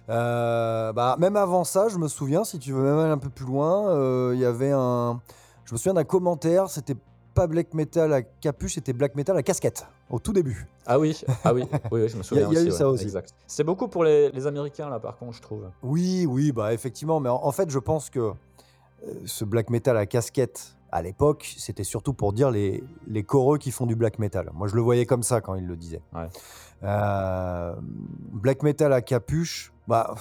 [0.07, 3.45] bah, même avant ça, je me souviens, si tu veux même aller un peu plus
[3.45, 5.19] loin, il y avait un.
[5.65, 6.95] Je me souviens d'un commentaire, c'était
[7.35, 10.67] pas black metal à capuche, c'était black metal à casquette, au tout début.
[10.87, 12.47] Ah oui, ah oui, oui, je me souviens.
[12.49, 13.13] Il y a, eu ça aussi.
[13.45, 15.69] C'est beaucoup pour les, Américains, là, par contre, je trouve.
[15.83, 18.33] Oui, oui, bah effectivement, mais en, fait, je pense que euh,
[19.25, 23.71] ce black metal à casquette, à l'époque, c'était surtout pour dire les, les choreux qui
[23.71, 24.49] font du black metal.
[24.53, 26.01] Moi, je le voyais comme ça quand il le disait.
[26.83, 27.75] Euh,
[28.31, 30.15] black metal à capuche, bah.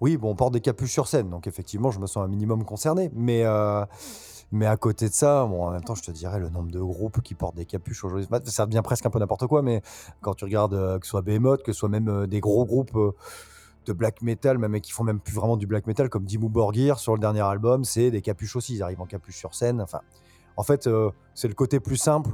[0.00, 2.64] oui, bon, on porte des capuches sur scène, donc effectivement, je me sens un minimum
[2.64, 3.12] concerné.
[3.14, 3.84] Mais euh,
[4.52, 6.78] mais à côté de ça, bon, en même temps, je te dirais le nombre de
[6.78, 9.62] groupes qui portent des capuches aujourd'hui, ça devient presque un peu n'importe quoi.
[9.62, 9.80] Mais
[10.20, 12.66] quand tu regardes euh, que ce soit Behemoth, que ce soit même euh, des gros
[12.66, 13.12] groupes euh,
[13.86, 16.98] de black metal, même qui font même plus vraiment du black metal, comme Dimmu Borgir
[16.98, 18.74] sur le dernier album, c'est des capuches aussi.
[18.74, 19.80] Ils arrivent en capuche sur scène.
[19.80, 20.02] Enfin,
[20.58, 20.86] en fait,
[21.34, 22.30] c'est le côté plus simple.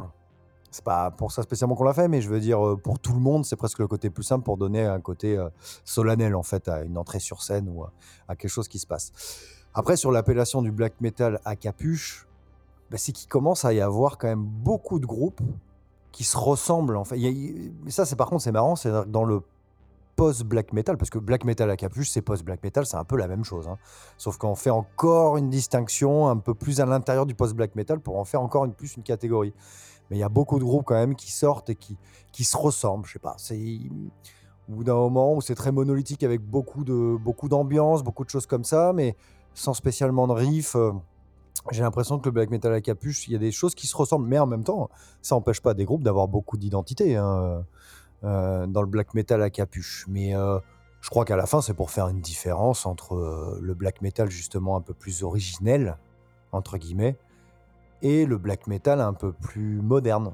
[0.73, 3.21] C'est pas pour ça spécialement qu'on l'a fait, mais je veux dire pour tout le
[3.21, 5.43] monde, c'est presque le côté plus simple pour donner un côté
[5.85, 9.13] solennel en fait à une entrée sur scène ou à quelque chose qui se passe.
[9.75, 12.27] Après, sur l'appellation du black metal à capuche,
[12.91, 15.41] bah, c'est qu'il commence à y avoir quand même beaucoup de groupes
[16.13, 16.97] qui se ressemblent.
[16.97, 17.19] En fait.
[17.89, 19.43] ça, c'est par contre, c'est marrant, c'est dans le
[20.17, 23.29] post-black metal, parce que black metal à capuche, c'est post-black metal, c'est un peu la
[23.29, 23.69] même chose.
[23.69, 23.79] Hein.
[24.17, 28.19] Sauf qu'on fait encore une distinction un peu plus à l'intérieur du post-black metal pour
[28.19, 29.55] en faire encore plus une catégorie.
[30.11, 31.97] Mais il y a beaucoup de groupes quand même qui sortent et qui,
[32.33, 33.07] qui se ressemblent.
[33.07, 33.61] Je sais pas, c'est
[34.69, 38.31] au bout d'un moment où c'est très monolithique avec beaucoup de beaucoup d'ambiance, beaucoup de
[38.31, 39.15] choses comme ça, mais
[39.59, 40.77] sans spécialement de riff.
[40.77, 40.93] Euh,
[41.71, 43.97] j'ai l'impression que le black metal à capuche, il y a des choses qui se
[43.97, 44.89] ressemblent, mais en même temps,
[45.21, 47.65] ça n'empêche pas des groupes d'avoir beaucoup d'identité hein,
[48.25, 50.07] euh, dans le black metal à capuche.
[50.09, 50.59] Mais euh,
[51.01, 54.77] je crois qu'à la fin, c'est pour faire une différence entre le black metal justement
[54.77, 55.99] un peu plus originel,
[56.53, 57.19] entre guillemets,
[58.01, 60.33] et le black metal un peu plus moderne.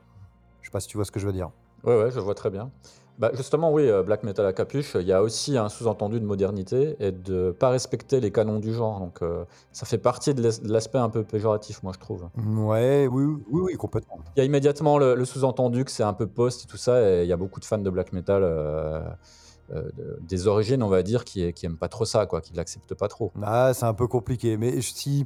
[0.61, 1.51] Je sais pas si tu vois ce que je veux dire.
[1.83, 2.71] Ouais, ouais, je vois très bien.
[3.19, 6.25] Bah, justement, oui, euh, black metal à capuche, il y a aussi un sous-entendu de
[6.25, 8.99] modernité et de pas respecter les canons du genre.
[8.99, 12.29] Donc, euh, ça fait partie de l'aspect un peu péjoratif, moi, je trouve.
[12.37, 14.19] Ouais, oui, oui, oui, complètement.
[14.37, 17.23] Il y a immédiatement le, sous-entendu que c'est un peu post et tout ça, et
[17.23, 21.25] il y a beaucoup de fans de black metal euh, des origines, on va dire,
[21.25, 23.33] qui, qui aiment pas trop ça, quoi, qui l'acceptent pas trop.
[23.43, 25.25] Ah, c'est un peu compliqué, mais si,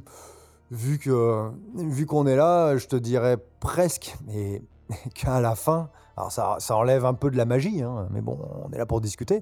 [0.69, 4.61] vu que vu qu'on est là, je te dirais presque, mais
[5.15, 8.71] qu'à la fin, alors ça, enlève un peu de la magie, hein, mais bon, on
[8.73, 9.41] est là pour discuter.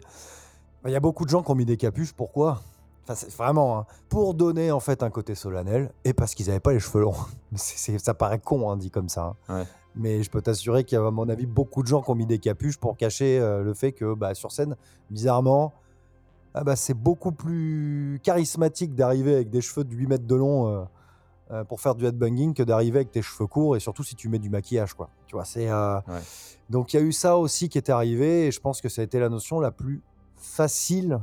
[0.85, 2.61] Il y a beaucoup de gens qui ont mis des capuches, pourquoi?
[3.03, 6.59] Enfin, c'est vraiment hein, pour donner en fait un côté solennel et parce qu'ils n'avaient
[6.59, 7.15] pas les cheveux longs.
[7.55, 9.33] ça paraît con, hein, dit comme ça.
[9.95, 12.15] Mais je peux t'assurer qu'il y a, à mon avis, beaucoup de gens qui ont
[12.15, 14.75] mis des capuches pour cacher euh, le fait que bah, sur scène,
[15.09, 15.73] bizarrement,
[16.53, 20.67] ah bah, c'est beaucoup plus charismatique d'arriver avec des cheveux de 8 mètres de long.
[20.67, 20.83] Euh,
[21.49, 24.27] euh, pour faire du headbanging que d'arriver avec tes cheveux courts et surtout si tu
[24.27, 25.09] mets du maquillage quoi.
[25.27, 25.97] Tu vois, c'est euh,
[26.69, 28.99] donc il y a eu ça aussi qui est arrivé et je pense que ça
[28.99, 30.01] a été la notion la plus
[30.35, 31.21] facile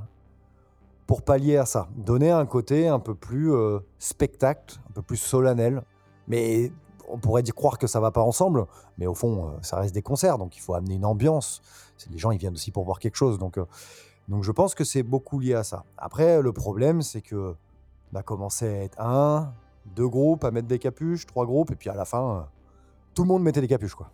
[1.07, 5.19] pour pallier à ça, donner un côté un peu plus euh, spectacle, un peu plus
[5.19, 5.83] solennel,
[6.27, 6.73] mais
[7.07, 8.65] on pourrait dire croire que ça va pas ensemble,
[8.97, 11.61] mais au fond ça reste des concerts donc il faut amener une ambiance.
[12.11, 13.59] Les gens ils viennent aussi pour voir quelque chose donc
[14.29, 15.85] donc je pense que c'est beaucoup lié à ça.
[15.99, 17.55] Après le problème c'est que
[18.15, 19.53] on a commencé à être un,
[19.87, 22.41] deux groupes à mettre des capuches, trois groupes, et puis à la fin, euh,
[23.15, 24.11] tout le monde mettait des capuches, quoi.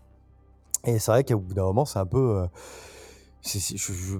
[0.84, 2.46] Et c'est vrai qu'au bout d'un moment, c'est un peu.
[3.44, 4.18] Euh,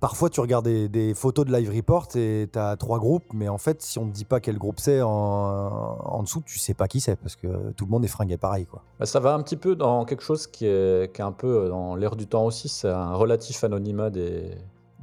[0.00, 3.58] parfois, tu regardes des, photos de live report et tu as trois groupes, mais en
[3.58, 7.00] fait, si on ne dit pas quel groupe c'est en, dessous, tu sais pas qui
[7.00, 8.66] c'est parce que tout le monde est fringué pareil.
[8.66, 8.82] Quoi.
[8.98, 12.16] Bah, ça va un petit peu dans quelque chose qui est, un peu dans l'air
[12.16, 14.56] du temps aussi, c'est un relatif anonymat des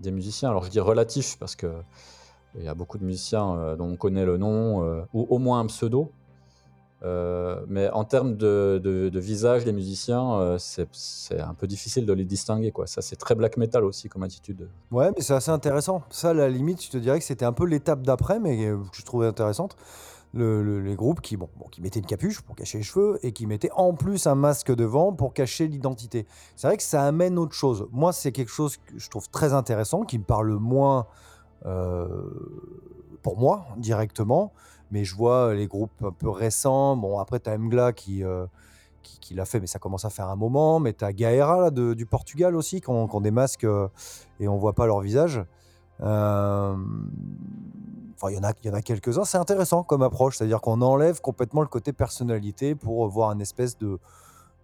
[0.06, 0.50] musiciens.
[0.50, 1.68] Alors je dis relatif parce que
[2.56, 5.38] il y a beaucoup de musiciens euh, dont on connaît le nom, euh, ou au
[5.38, 6.12] moins un pseudo.
[7.04, 12.72] Euh, mais en termes de, visage des musiciens, c'est un peu difficile de les distinguer.
[12.86, 14.70] Ça, c'est très black metal aussi comme attitude.
[14.92, 16.04] Ouais, mais c'est assez intéressant.
[16.12, 18.78] Ça, à la limite, je te dirais que c'était un peu l'étape d'après, mais que
[18.94, 19.76] je trouvais intéressante.
[20.36, 23.72] les groupes qui, bon, qui mettaient une capuche pour cacher les cheveux et qui mettaient
[23.76, 26.28] en plus un masque devant pour cacher l'identité.
[26.56, 27.88] C'est vrai que ça amène autre chose.
[27.92, 31.08] Moi, c'est quelque chose que je trouve très intéressant, qui me parle moins
[33.22, 34.52] pour moi directement,
[34.92, 36.96] mais je vois les groupes un peu récents.
[36.98, 38.46] Bon, après, tu as Mgla qui, euh,
[39.02, 40.80] qui, l'a fait, mais ça commence à faire un moment.
[40.80, 43.88] Mais tu as Gaera du Portugal aussi, qui ont, des masques euh,
[44.40, 45.44] et on voit pas leur visage.
[46.00, 46.78] Enfin,
[48.30, 49.24] il y en a, a quelques-uns.
[49.24, 53.78] C'est intéressant comme approche, c'est-à-dire qu'on enlève complètement le côté personnalité pour voir un espèce
[53.78, 54.00] de,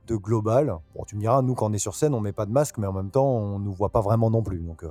[0.07, 0.75] de global.
[0.93, 2.77] Bon, tu me diras, nous, quand on est sur scène, on met pas de masque,
[2.77, 4.59] mais en même temps, on nous voit pas vraiment non plus.
[4.59, 4.83] Donc,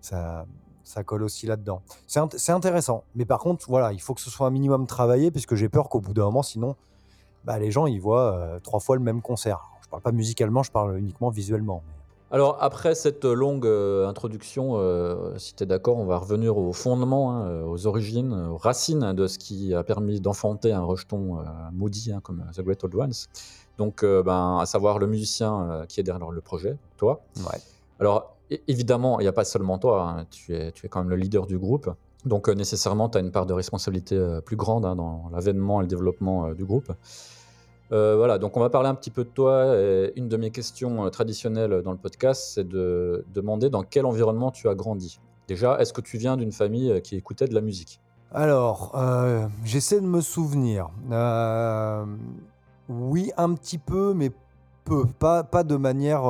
[0.00, 0.46] ça,
[0.90, 1.82] ça colle aussi là-dedans.
[2.06, 3.04] C'est int- c'est intéressant.
[3.14, 5.88] Mais par contre, voilà, il faut que ce soit un minimum travaillé, puisque j'ai peur
[5.88, 6.74] qu'au bout d'un moment, sinon,
[7.44, 9.60] bah, les gens, ils voient euh, trois fois le même concert.
[9.82, 11.82] Je parle pas musicalement, je parle uniquement visuellement.
[12.32, 16.72] Alors, après cette longue euh, introduction, euh, si tu es d'accord, on va revenir aux
[16.72, 21.38] fondements, hein, aux origines, aux racines hein, de ce qui a permis d'enfanter un rejeton
[21.72, 23.14] maudit hein, comme The Great Old Ones.
[23.78, 27.20] Donc, ben, à savoir le musicien qui est derrière le projet, toi.
[27.38, 27.58] Ouais.
[27.98, 28.36] Alors,
[28.68, 31.16] évidemment, il n'y a pas seulement toi, hein, tu, es, tu es quand même le
[31.16, 31.90] leader du groupe.
[32.24, 35.80] Donc, euh, nécessairement, tu as une part de responsabilité euh, plus grande hein, dans l'avènement
[35.80, 36.92] et le développement euh, du groupe.
[37.92, 39.74] Voilà, donc on va parler un petit peu de toi.
[40.14, 44.68] Une de mes questions traditionnelles dans le podcast, c'est de demander dans quel environnement tu
[44.68, 45.18] as grandi.
[45.48, 48.00] Déjà, est-ce que tu viens d'une famille qui écoutait de la musique?
[48.30, 48.96] Alors,
[49.64, 50.90] j'essaie de me souvenir.
[52.88, 54.30] Oui, un petit peu, mais
[54.84, 55.04] peu.
[55.18, 56.22] Pas, pas de manière.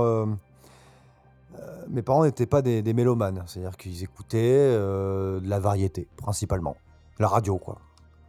[1.91, 3.43] Mes parents n'étaient pas des, des mélomanes.
[3.47, 6.77] C'est-à-dire qu'ils écoutaient euh, de la variété, principalement.
[7.19, 7.79] La radio, quoi.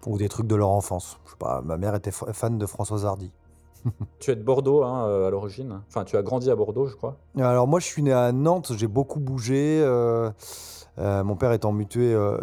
[0.07, 1.19] Ou des trucs de leur enfance.
[1.25, 3.31] Je sais pas, ma mère était fa- fan de Françoise Hardy.
[4.19, 5.81] Tu es de Bordeaux hein, euh, à l'origine.
[5.87, 7.17] Enfin, tu as grandi à Bordeaux, je crois.
[7.37, 9.79] Alors moi, je suis né à Nantes, j'ai beaucoup bougé.
[9.83, 10.29] euh,
[10.99, 12.37] euh, mon père étant muté, euh,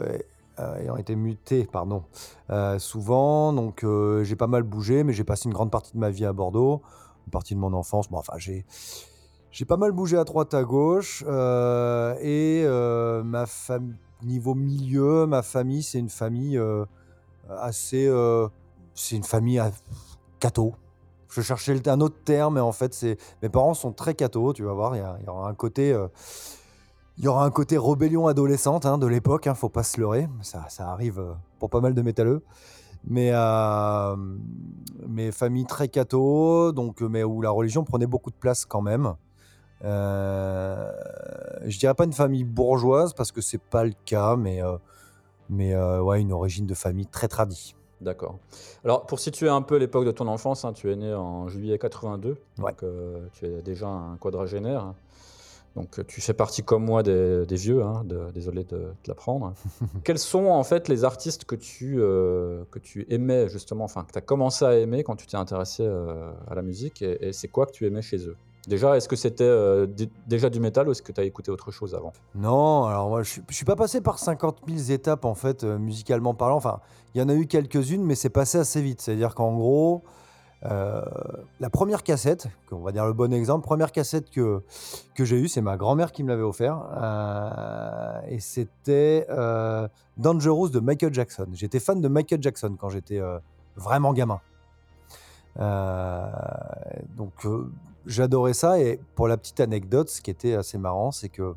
[0.80, 2.02] ayant été muté, pardon,
[2.78, 3.52] souvent.
[3.52, 3.84] Donc
[4.22, 6.82] j'ai pas mal bougé, mais j'ai passé une grande partie de ma vie à Bordeaux,
[7.26, 8.08] une partie de mon enfance.
[8.08, 8.64] Bon, enfin, j'ai
[9.50, 11.24] j'ai pas mal bougé à droite, à gauche.
[11.26, 16.84] euh, et euh, ma fam- niveau milieu, ma famille, c'est une famille euh,
[17.60, 18.48] assez, euh,
[18.94, 19.70] c'est une famille à-
[20.40, 20.74] catho.
[21.30, 23.04] Je cherchais un autre terme, mais en fait,
[23.42, 24.96] mes parents sont très cathos, tu vas voir.
[24.96, 25.94] Il y, il aura un côté,
[27.18, 29.46] il y aura un côté rébellion adolescente hein, de l'époque.
[29.46, 30.26] Hein, faut pas se leurrer.
[30.40, 31.22] Ça, arrive
[31.58, 32.42] pour pas mal de métalleux.
[33.04, 34.16] Mais euh,
[35.06, 39.14] mes familles très catho, donc mais où la religion prenait beaucoup de place quand même.
[39.84, 40.90] Euh,
[41.64, 44.76] je dirais pas une famille bourgeoise parce que c'est pas le cas, mais euh,
[45.50, 47.74] mais euh, ouais, une origine de famille très tradie.
[48.00, 48.38] D'accord.
[48.84, 51.78] Alors, pour situer un peu l'époque de ton enfance, hein, tu es né en juillet
[51.78, 52.36] 82.
[52.58, 52.72] Donc, Ouais.
[52.84, 54.94] euh, tu es déjà un quadragénaire.
[55.74, 57.82] Donc, euh, tu fais partie comme moi des, des vieux.
[57.82, 59.52] hein, de- désolé de te l'apprendre.
[60.04, 64.18] Quels sont en fait les artistes que tu, que tu aimais justement, enfin, que tu
[64.18, 67.66] as commencé à aimer quand tu t'es intéressé à la musique Et, et c'est quoi
[67.66, 68.36] que tu aimais chez eux?
[68.66, 71.50] Déjà, est-ce que c'était euh, dé- déjà du métal ou est-ce que tu as écouté
[71.50, 72.12] autre chose avant?
[72.34, 75.78] Non, alors moi je je suis pas passé par 50 000 étapes en fait, euh,
[75.78, 76.56] musicalement parlant.
[76.56, 76.80] Enfin,
[77.14, 79.00] il y en a eu quelques-unes, mais c'est passé assez vite.
[79.00, 80.02] C'est-à-dire qu'en gros,
[80.66, 81.00] euh,
[81.60, 84.62] la première cassette, on va dire le bon exemple, première cassette que,
[85.14, 86.82] que j'ai eue, c'est ma grand-mère qui me l'avait offert.
[88.28, 89.26] et c'était
[90.18, 91.46] Dangerous de Michael Jackson.
[91.54, 93.20] J'étais fan de Michael Jackson quand j'étais
[93.76, 94.40] vraiment gamin.
[97.16, 97.46] Donc
[98.08, 98.80] j'adorais ça.
[98.80, 101.54] Et pour la petite anecdote, ce qui était assez marrant, c'est que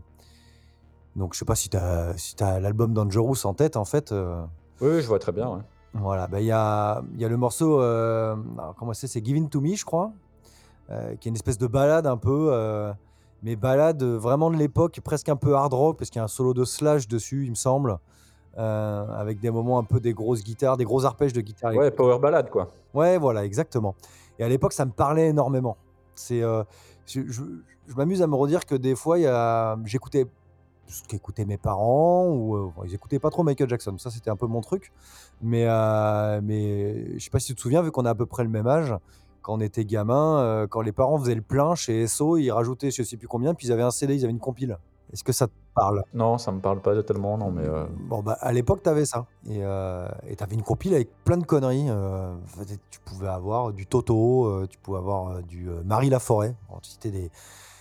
[1.15, 4.11] donc, je sais pas si tu as, si as l'album Dangerous en tête, en fait.
[4.13, 4.41] euh,
[4.79, 5.49] Oui, je vois très bien.
[5.49, 5.61] ouais.
[5.93, 9.23] voilà, bah, il y, a, il y a le morceau, euh, alors, comment c'est, c'est
[9.25, 10.13] Give In To Me, je crois,
[10.89, 12.93] euh, qui est une espèce de balade un peu, euh,
[13.43, 16.29] mais balade vraiment de l'époque, presque un peu hard rock, parce qu'il y a un
[16.29, 17.97] solo de Slash dessus, il me semble,
[18.57, 21.73] euh, avec des moments un peu des grosses guitares, des gros arpèges de guitare.
[21.75, 22.69] Ouais, power ballade quoi.
[22.93, 23.95] Ouais, voilà, exactement.
[24.39, 25.75] Et à l'époque, ça me parlait énormément.
[26.21, 26.63] C'est, euh,
[27.07, 27.41] je, je-
[27.95, 29.17] m'amuse à me redire que des fois,
[29.85, 30.25] j'écoutais
[30.87, 33.97] ce qu'écoutaient mes parents, ou euh, ils écoutaient pas trop Michael Jackson.
[33.97, 34.91] Ça, c'était un peu mon truc.
[35.41, 38.25] Mais, euh, mais je sais pas si tu te souviens, vu qu'on a à peu
[38.25, 38.93] près le même âge,
[39.41, 42.91] quand on était gamin, euh, quand les parents faisaient le plein chez SO, ils rajoutaient
[42.91, 44.77] je sais plus combien, puis ils avaient un CD, ils avaient une compile.
[45.13, 46.03] Est-ce que ça te parle?
[46.13, 49.25] Non, ça me parle pas tellement, non, mais euh, Bon, bah, à l'époque, t'avais ça.
[49.45, 51.87] Et euh, t'avais une compile avec plein de conneries.
[51.89, 52.33] euh,
[52.89, 56.55] tu pouvais avoir du Toto, euh, tu pouvais avoir du Marie Laforêt.
[56.69, 57.31] Bon, C'était des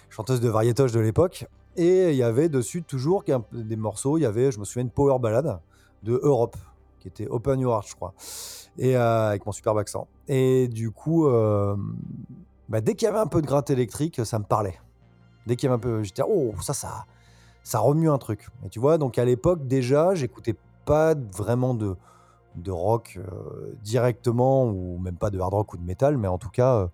[0.08, 1.46] chanteuses de variétoche de l'époque.
[1.76, 4.18] Et il y avait dessus toujours des morceaux.
[4.18, 5.60] Il y avait, je me souviens, une power ballade
[6.02, 6.56] de Europe,
[6.98, 8.12] qui était Open Your Heart, je crois.
[8.76, 10.08] Et avec mon superbe accent.
[10.26, 11.28] Et du coup,
[12.68, 14.78] bah, dès qu'il y avait un peu de gratte électrique, ça me parlait.
[15.46, 17.06] Dès qu'il y avait un peu, j'étais oh ça ça
[17.62, 18.48] ça remue un truc.
[18.64, 21.96] Et tu vois, donc à l'époque déjà, j'écoutais pas vraiment de
[22.56, 26.38] de rock euh, directement ou même pas de hard rock ou de métal, mais en
[26.38, 26.88] tout cas, euh,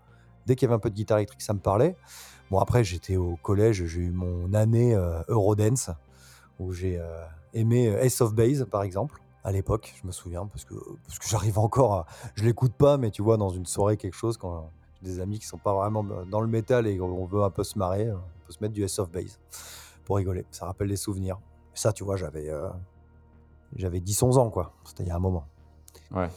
[0.47, 1.97] dès qu'il y avait un peu de guitare électrique, ça me parlait.
[2.51, 5.91] Bon après, j'étais au collège, j'ai eu mon année euh, Eurodance
[6.59, 6.99] où j'ai
[7.53, 9.21] aimé Ace of Base par exemple.
[9.45, 10.75] À l'époque, je me souviens, parce que,
[11.07, 12.07] parce que j'arrive encore à.
[12.35, 14.71] Je l'écoute pas, mais tu vois, dans une soirée, quelque chose, quand
[15.03, 17.63] j'ai des amis qui sont pas vraiment dans le métal et on veut un peu
[17.63, 19.39] se marrer, on peut se mettre du Ace of Base
[20.07, 20.47] pour rigoler.
[20.51, 21.39] Ça rappelle des souvenirs.
[21.75, 22.69] Ça, tu vois, j'avais euh,
[23.77, 24.73] j'avais 10-11 ans, quoi.
[24.85, 25.45] C'était il y a un moment.
[26.15, 26.29] ouais.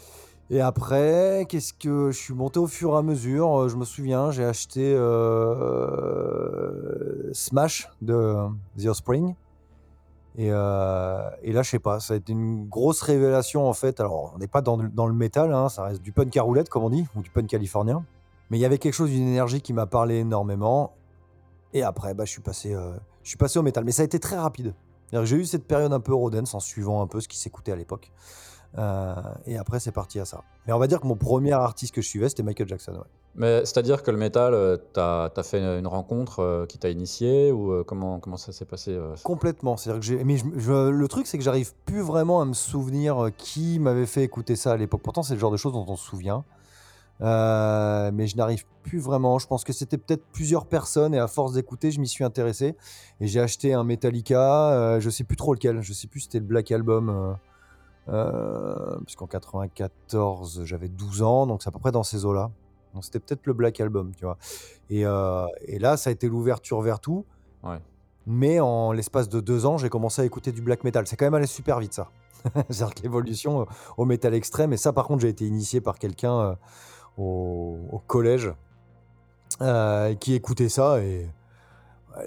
[0.52, 3.86] Et après, qu'est-ce que je suis monté au fur et à mesure euh, Je me
[3.86, 4.96] souviens, j'ai acheté
[6.00, 8.36] euh, Smash de
[8.82, 9.36] The Offspring.
[10.38, 14.00] Et, euh, et là, je sais pas, ça a été une grosse révélation en fait.
[14.00, 16.42] Alors, on n'est pas dans, le- dans le métal, hein, ça reste du punk à
[16.42, 18.04] roulette, comme on dit, ou du punk californien.
[18.50, 20.94] Mais il y avait quelque chose d'une énergie qui m'a parlé énormément.
[21.74, 23.84] Et après, bah, je, suis passé, euh, je suis passé au métal.
[23.84, 24.74] Mais ça a été très rapide.
[25.12, 27.76] J'ai eu cette période un peu Rodens en suivant un peu ce qui s'écoutait à
[27.76, 28.12] l'époque.
[28.78, 29.16] Euh,
[29.48, 30.44] et après, c'est parti à ça.
[30.68, 32.92] Mais on va dire que mon premier artiste que je suivais, c'était Michael Jackson.
[32.94, 33.00] ouais.
[33.36, 37.52] Mais c'est-à-dire que le métal, euh, t'as as fait une rencontre euh, qui t'a initié
[37.52, 39.78] ou comment, comment ça s'est passé Complètement.
[39.78, 40.24] C'est-à-dire que j'ai.
[40.24, 44.06] Mais je- je- le truc, c'est que j'arrive plus vraiment à me souvenir qui m'avait
[44.06, 45.02] fait écouter ça à l'époque.
[45.04, 46.44] Pourtant, c'est le genre de choses dont on se souvient.
[47.22, 49.40] Euh, mais je n'arrive plus vraiment.
[49.40, 52.76] Je pense que c'était peut-être plusieurs personnes et à force d'écouter, je m'y suis intéressé
[53.20, 54.72] et j'ai acheté un Metallica.
[54.74, 55.82] euh, je sais plus trop lequel.
[55.82, 57.10] Je sais plus si c'était le Black Album.
[57.10, 57.34] euh,
[58.08, 62.50] euh, puisqu'en 94, j'avais 12 ans, donc c'est à peu près dans ces eaux-là.
[62.94, 64.38] Donc c'était peut-être le Black Album, tu vois.
[64.90, 67.26] Et, euh, et là, ça a été l'ouverture vers tout.
[67.64, 67.78] Ouais.
[68.26, 71.06] Mais en l'espace de deux ans, j'ai commencé à écouter du black metal.
[71.08, 72.10] C'est quand même allé super vite, ça.
[72.70, 74.74] C'est-à-dire que l'évolution au métal extrême.
[74.74, 76.58] Et ça, par contre, j'ai été initié par quelqu'un
[77.20, 78.52] au, collège
[79.62, 81.02] euh, qui écoutait ça.
[81.02, 81.28] Et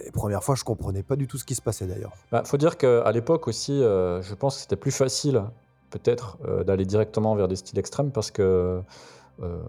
[0.05, 2.13] les premières fois, je comprenais pas du tout ce qui se passait d'ailleurs.
[2.31, 5.43] Bah, faut dire qu'à l'époque aussi, euh, je pense que c'était plus facile,
[5.91, 8.83] peut-être, euh, d'aller directement vers des styles extrêmes parce que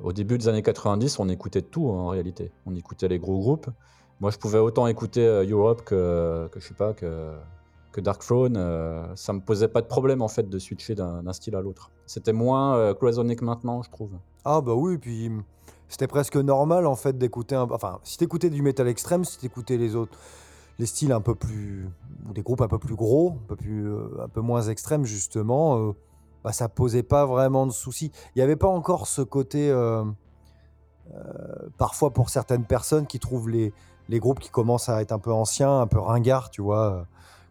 [0.03, 2.51] au début des années 90, on écoutait tout hein, en réalité.
[2.67, 3.67] On écoutait les gros groupes.
[4.19, 7.33] Moi, je pouvais autant écouter Europe que, que je sais pas que,
[7.93, 8.57] que Dark Throne.
[8.57, 11.91] euh, ça me posait pas de problème en fait de switcher d'un style à l'autre.
[12.05, 14.11] C'était moins euh, cloisonné que maintenant, je trouve.
[14.43, 15.43] Ah bah oui, puis hum,
[15.87, 17.67] c'était presque normal en fait d'écouter un...
[17.71, 20.17] Enfin, si t'écoutais du métal extrême, si t'écoutais les autres,
[20.79, 21.87] les styles un peu plus...
[22.27, 25.05] ou des groupes un peu plus gros, un peu, plus, euh, un peu moins extrêmes
[25.05, 25.91] justement, euh,
[26.43, 28.11] bah, ça posait pas vraiment de soucis.
[28.35, 29.71] Il n'y avait pas encore ce côté...
[31.77, 33.71] parfois pour certaines personnes qui trouvent les,
[34.09, 37.05] les groupes qui commencent à être un peu anciens, un peu ringards, tu vois,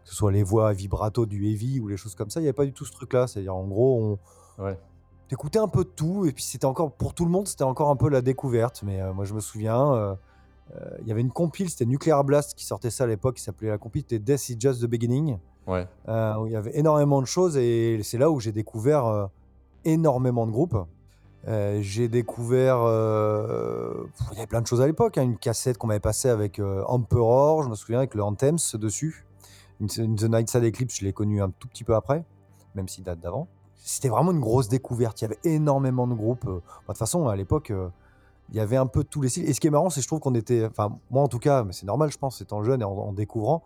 [0.04, 2.48] que ce soit les voix vibrato du heavy ou les choses comme ça, il n'y
[2.48, 3.26] avait pas du tout ce truc-là.
[3.26, 4.18] C'est-à-dire en gros,
[4.58, 4.78] on, Ouais.
[5.28, 7.88] T'écoutais un peu de tout, et puis c'était encore, pour tout le monde, c'était encore
[7.88, 8.82] un peu la découverte.
[8.84, 10.14] Mais euh, moi, je me souviens, euh,
[10.76, 13.42] euh, il y avait une compile, c'était Nuclear Blast qui sortait ça à l'époque, qui
[13.42, 15.86] s'appelait la compile, c'était Death is Just the Beginning, Ouais.
[16.06, 19.30] où il y avait énormément de choses, et c'est là où j'ai découvert
[19.84, 20.76] énormément de groupes.
[21.48, 25.76] Euh, j'ai découvert, euh, il y avait plein de choses à l'époque, hein, une cassette
[25.76, 29.24] qu'on m'avait passée avec euh, Emperor, je me souviens, avec le Anthems dessus.
[29.86, 32.24] The Night Side Eclipse, je l'ai connu un tout petit peu après,
[32.74, 33.48] même s'il date d'avant
[33.84, 35.20] c'était vraiment une grosse découverte.
[35.20, 36.44] Il y avait énormément de groupes.
[36.46, 37.88] euh, De toute façon, à l'époque, euh,
[38.50, 39.48] il y avait un peu tous les styles.
[39.48, 41.40] Et ce qui est marrant, c'est que je trouve qu'on était, enfin, moi en tout
[41.40, 43.64] cas, mais c'est normal, je pense, étant jeune et en, en découvrant,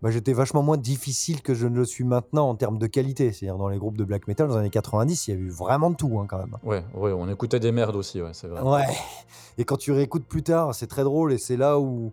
[0.00, 3.30] bah, j'étais vachement moins difficile que je ne le suis maintenant en termes de qualité.
[3.34, 5.50] C'est-à-dire, dans les groupes de black metal, dans les années 90, il y a eu
[5.50, 6.56] vraiment de tout, hein, quand même.
[6.62, 8.62] Ouais, ouais, on écoutait des merdes aussi, ouais, c'est vrai.
[8.62, 8.86] Ouais.
[9.58, 12.10] Et quand tu réécoutes plus tard, c'est très drôle et c'est là où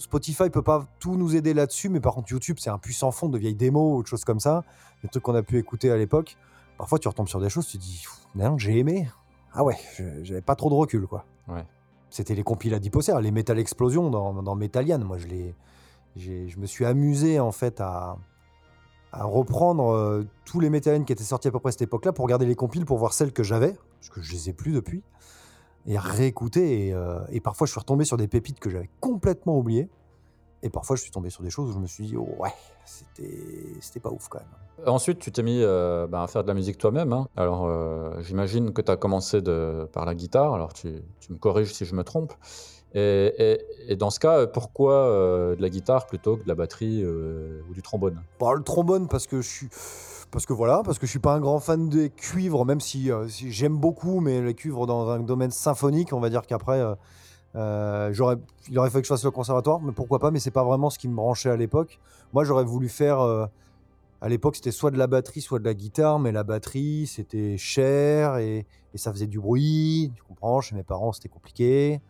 [0.00, 3.28] Spotify peut pas tout nous aider là-dessus, mais par contre YouTube, c'est un puissant fond
[3.28, 4.64] de vieilles démos ou de choses comme ça,
[5.02, 6.36] des trucs qu'on a pu écouter à l'époque.
[6.78, 9.08] Parfois, tu retombes sur des choses, tu te dis, non, j'ai aimé.
[9.52, 11.24] Ah ouais, je- j'avais pas trop de recul, quoi.
[11.48, 11.64] Ouais.
[12.08, 15.00] C'était les compiles à Diposer, les Metal Explosion dans, dans Metalian.
[15.00, 15.54] Moi, je, les,
[16.16, 18.16] je me suis amusé, en fait, à,
[19.12, 22.12] à reprendre euh, tous les Metalian qui étaient sortis à peu près à cette époque-là
[22.12, 24.72] pour regarder les compiles, pour voir celles que j'avais, parce que je les ai plus
[24.72, 25.02] depuis,
[25.86, 26.88] et à réécouter.
[26.88, 29.88] Et, euh, et parfois, je suis retombé sur des pépites que j'avais complètement oubliées.
[30.62, 32.52] Et parfois, je suis tombé sur des choses où je me suis dit, oh, ouais,
[32.84, 34.86] c'était pas ouf quand même.
[34.86, 37.12] Ensuite, tu t'es mis euh, bah, à faire de la musique toi-même.
[37.14, 37.26] hein.
[37.36, 40.52] Alors, euh, j'imagine que tu as commencé de, par la guitare.
[40.54, 42.32] Alors, tu, tu me corriges si je me trompe.
[42.92, 45.06] Et, et- et dans ce cas, pourquoi
[45.56, 48.20] de la guitare plutôt que de la batterie ou du trombone?
[48.38, 49.68] Bon, le trombone, parce que je suis.
[50.30, 53.10] Parce que voilà, parce que je suis pas un grand fan des cuivres, même si,
[53.10, 56.94] euh, j'aime beaucoup, mais les cuivres dans un domaine symphonique, on va dire qu'après, euh,
[57.56, 58.36] euh,
[58.68, 60.88] il aurait fallu que je fasse le conservatoire, mais pourquoi pas, mais c'est pas vraiment
[60.88, 61.98] ce qui me branchait à l'époque.
[62.32, 63.18] Moi, j'aurais voulu faire.
[64.20, 67.56] à l'époque, c'était soit de la batterie, soit de la guitare, mais la batterie, c'était
[67.56, 70.12] cher et ça faisait du bruit.
[70.14, 72.00] Tu comprends, chez mes parents, c'était compliqué.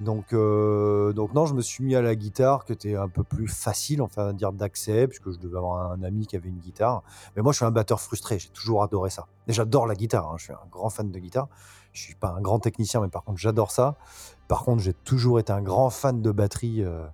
[0.00, 3.24] Donc, euh, donc non, je me suis mis à la guitare, qui était un peu
[3.24, 7.02] plus facile, enfin dire d'accès, puisque je devais avoir un ami qui avait une guitare.
[7.34, 8.38] Mais moi, je suis un batteur frustré.
[8.38, 9.26] J'ai toujours adoré ça.
[9.48, 10.28] Et j'adore la guitare.
[10.30, 11.48] hein, Je suis un grand fan de guitare.
[11.92, 13.96] Je suis pas un grand technicien, mais par contre, j'adore ça.
[14.46, 16.84] Par contre, j'ai toujours été un grand fan de batterie.
[16.84, 17.04] euh,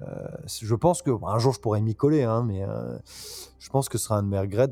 [0.00, 2.64] euh, je pense que un jour, je pourrais m'y coller, hein, mais
[3.58, 4.68] je pense que ce sera un de mes regrets.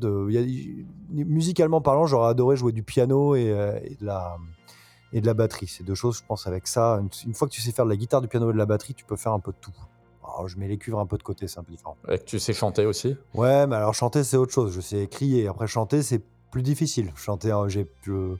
[1.11, 3.49] Musicalement parlant, j'aurais adoré jouer du piano et,
[3.83, 4.37] et de la
[5.13, 5.67] et de la batterie.
[5.67, 6.99] C'est deux choses, je pense, avec ça.
[7.01, 8.65] Une, une fois que tu sais faire de la guitare, du piano et de la
[8.65, 9.73] batterie, tu peux faire un peu de tout.
[10.23, 11.97] Alors, je mets les cuivres un peu de côté, c'est un peu différent.
[12.07, 13.17] Et tu sais chanter aussi?
[13.33, 14.71] Ouais, mais alors chanter, c'est autre chose.
[14.71, 15.47] Je sais crier.
[15.47, 17.11] Après, chanter, c'est plus difficile.
[17.15, 18.35] Chanter, euh, j'ai, je,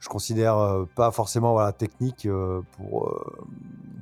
[0.00, 3.46] je considère euh, pas forcément voilà, technique euh, pour, euh,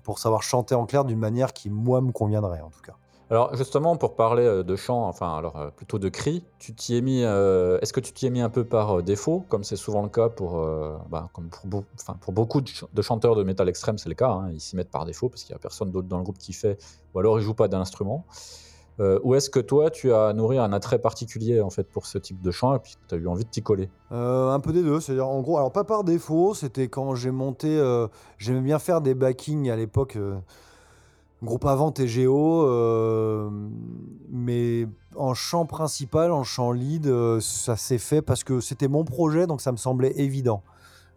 [0.04, 2.94] pour savoir chanter en clair d'une manière qui, moi, me conviendrait, en tout cas.
[3.32, 6.96] Alors justement, pour parler euh, de chant, enfin alors euh, plutôt de cri, tu t'y
[6.98, 7.22] es mis.
[7.24, 10.10] euh, Est-ce que tu t'y es mis un peu par défaut, comme c'est souvent le
[10.10, 10.62] cas pour,
[11.08, 14.28] bah, comme pour, beaucoup de, ch- de chanteurs de métal extrême, c'est le cas.
[14.28, 16.36] hein, ils s'y mettent par défaut parce qu'il n'y a personne d'autre dans le groupe
[16.36, 16.76] qui fait,
[17.14, 18.26] ou alors ils jouent pas d'instrument.
[18.98, 22.42] Ou est-ce que toi, tu as nourri un attrait particulier en fait pour ce type
[22.42, 23.88] de chant et puis tu as eu envie de t'y coller?
[24.10, 27.82] Un peu des deux, c'est-à-dire en gros, alors pas par défaut, c'était quand j'ai monté,
[28.36, 30.18] j'aimais bien faire des backings à l'époque,
[31.42, 33.50] groupe avant TGO, euh,
[34.30, 34.86] mais
[35.16, 39.46] en chant principal, en chant lead, euh, ça s'est fait parce que c'était mon projet,
[39.46, 40.62] donc ça me semblait évident.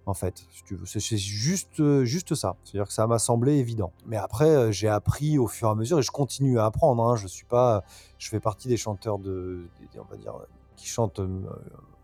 [0.07, 0.45] En fait,
[0.85, 2.57] c'est juste, euh, juste ça.
[2.63, 3.91] C'est-à-dire que ça m'a semblé évident.
[4.05, 7.03] Mais après, j'ai appris au fur et à mesure et je continue à apprendre.
[7.03, 7.15] hein.
[7.15, 7.83] Je suis pas,
[8.19, 9.67] je fais partie des chanteurs de,
[9.97, 10.33] on va dire,
[10.75, 11.41] qui chantent de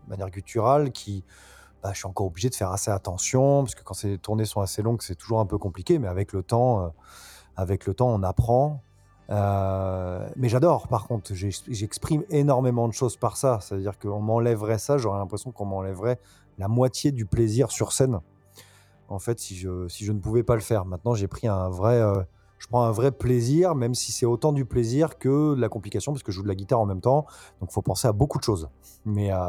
[0.08, 1.22] manière gutturale, qui,
[1.80, 4.60] bah, je suis encore obligé de faire assez attention parce que quand ces tournées sont
[4.60, 6.00] assez longues, c'est toujours un peu compliqué.
[6.00, 6.92] Mais avec le temps,
[7.56, 8.82] avec le temps, on apprend.
[9.30, 13.58] Euh, mais j'adore, par contre, j'exprime énormément de choses par ça.
[13.60, 16.18] C'est-à-dire qu'on m'enlèverait ça, j'aurais l'impression qu'on m'enlèverait
[16.58, 18.20] la moitié du plaisir sur scène.
[19.08, 19.68] En fait, si je,
[20.12, 20.84] ne pouvais pas le faire.
[20.84, 22.22] Maintenant, j'ai pris un vrai, euh,
[22.58, 26.12] je prends un vrai plaisir, même si c'est autant du plaisir que de la complication,
[26.12, 27.26] parce que je joue de la guitare en même temps.
[27.60, 28.68] Donc, il faut penser à beaucoup de choses.
[29.04, 29.48] Mais, euh,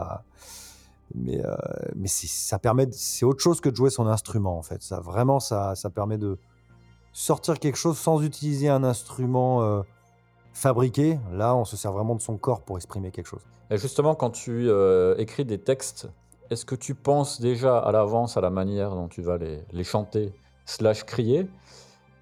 [2.16, 4.82] ça permet, c'est autre chose que de jouer son instrument, en fait.
[4.82, 6.38] Ça, vraiment, ça permet de
[7.14, 9.82] sortir quelque chose sans utiliser un instrument euh,
[10.54, 11.20] fabriqué.
[11.32, 13.44] Là, on se sert vraiment de son corps pour exprimer quelque chose.
[13.70, 16.10] Et justement, quand tu euh, écris des textes,
[16.50, 19.84] est-ce que tu penses déjà à l'avance à la manière dont tu vas les, les
[19.84, 20.34] chanter,
[20.66, 21.48] slash crier,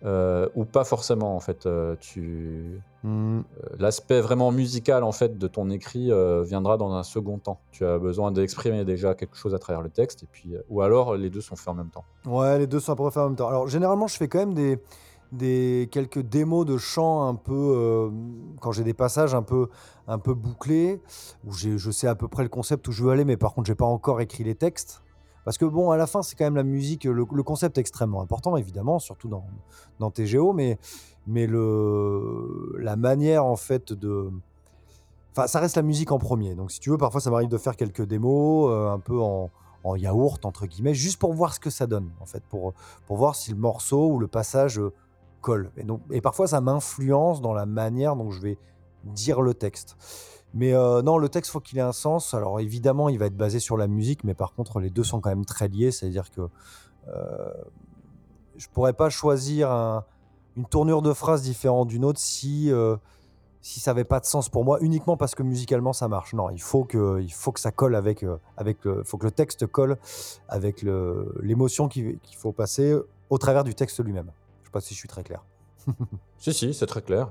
[0.03, 2.81] euh, ou pas forcément en fait euh, tu...
[3.03, 3.39] Hmm.
[3.39, 3.41] euh,
[3.79, 7.59] L'aspect vraiment musical en fait de ton écrit euh, viendra dans un second temps.
[7.71, 11.15] Tu as besoin d'exprimer déjà quelque chose à travers le texte, et puis, ou alors
[11.15, 12.03] les deux sont faits en même temps.
[12.25, 13.47] Ouais, les deux sont à peu près faits en même temps.
[13.47, 14.79] Alors, généralement, je fais quand même des,
[15.31, 18.11] des quelques démos de chant un peu
[18.59, 19.69] quand j'ai des passages un peu
[20.07, 21.01] un peu bouclés
[21.45, 23.67] où je sais à peu près le concept où je veux aller, mais par contre,
[23.67, 25.01] j'ai pas encore écrit les textes.
[25.43, 28.21] Parce que bon, à la fin, c'est quand même la musique, le, concept est extrêmement
[28.21, 29.45] important, évidemment, surtout dans,
[29.99, 30.77] dans TGO, mais,
[31.27, 34.31] mais le, la manière, en fait, de...
[35.31, 36.55] Enfin, ça reste la musique en premier.
[36.55, 39.49] Donc, si tu veux, parfois, ça m'arrive de faire quelques démos, euh, un peu en,
[39.83, 42.73] en yaourt, entre guillemets, juste pour voir ce que ça donne, en fait, pour,
[43.07, 44.93] pour voir si le morceau ou le passage euh,
[45.41, 45.71] colle.
[45.77, 48.57] Et, donc, et parfois, ça m'influence dans la manière dont je vais
[49.03, 49.97] dire le texte.
[50.53, 52.33] Mais euh, non, le texte, faut qu'il ait un sens.
[52.33, 55.21] Alors évidemment, il va être basé sur la musique, mais par contre, les deux sont
[55.21, 55.91] quand même très liés.
[55.91, 56.41] C'est-à-dire que
[57.07, 57.53] euh,
[58.57, 60.03] je pourrais pas choisir un-
[60.57, 62.97] une tournure de phrase différente d'une autre si euh,
[63.63, 66.33] si ça avait pas de sens pour moi, uniquement parce que musicalement ça marche.
[66.33, 69.31] Non, il faut que faut que ça colle avec euh, avec le, faut que le
[69.31, 69.97] texte colle
[70.49, 70.83] avec
[71.41, 72.95] l'émotion qu'il faut passer
[73.29, 74.31] au travers du texte lui-même.
[74.63, 75.45] Je sais pas si je suis très clair.
[76.37, 77.29] Si, si, c'est très clair.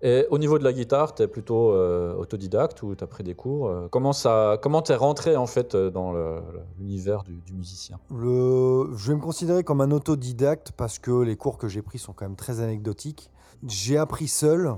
[0.00, 3.24] Et au niveau de la guitare, tu es plutôt euh, autodidacte ou tu as pris
[3.24, 6.14] des cours euh, Comment ça, comment t'es rentré en fait euh, dans
[6.78, 7.98] l'univers du, musicien?
[8.10, 12.12] Je vais me considérer comme un autodidacte parce que les cours que j'ai pris sont
[12.12, 13.30] quand même très anecdotiques.
[13.66, 14.76] J'ai appris seul.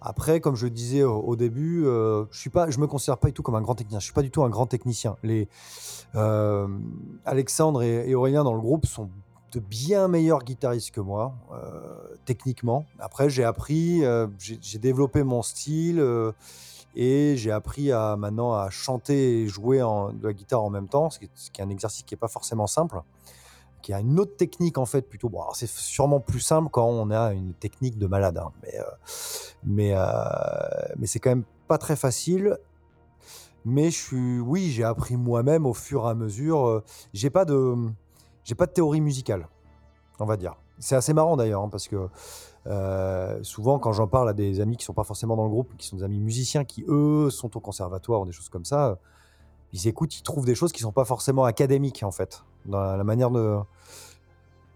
[0.00, 3.34] Après, comme je le disais au, début, je suis pas, je me considère pas du
[3.34, 3.98] tout comme un grand technicien.
[3.98, 5.16] Je suis pas du tout un grand technicien.
[7.24, 9.10] Alexandre et Aurélien dans le groupe sont
[9.52, 12.84] de bien meilleurs guitaristes que moi, euh, techniquement.
[12.98, 16.00] Après, j'ai appris, euh, j'ai développé mon style.
[16.00, 16.32] euh,
[16.96, 21.10] et j'ai appris à maintenant à chanter et jouer de la guitare en même temps,
[21.10, 23.02] ce qui est, un exercice qui n'est pas forcément simple,
[23.82, 25.28] qui a une autre technique en fait plutôt.
[25.28, 28.74] Bon, c'est sûrement plus simple quand on a une technique de malade, hein, mais
[29.64, 29.94] mais
[30.96, 32.56] mais c'est quand même pas très facile.
[33.64, 36.82] Mais je suis, oui, j'ai appris moi-même au fur et à mesure.
[37.12, 37.76] J'ai pas de,
[38.48, 39.46] j'ai pas de théorie musicale,
[40.18, 40.56] on va dire.
[40.78, 42.08] C'est assez marrant d'ailleurs, hein, parce que
[42.66, 45.76] euh, souvent, quand j'en parle à des amis qui sont pas forcément dans le groupe,
[45.76, 48.88] qui sont des amis musiciens, qui eux sont au conservatoire ou des choses comme ça,
[48.88, 48.94] euh,
[49.74, 53.04] ils écoutent, ils trouvent des choses qui sont pas forcément académiques en fait, dans la,
[53.04, 53.58] manière de,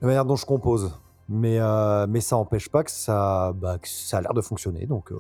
[0.03, 0.93] la manière dont je compose.
[1.31, 4.85] Mais euh, mais ça empêche pas que ça, bah, ça a l'air de fonctionner.
[4.85, 5.15] Donc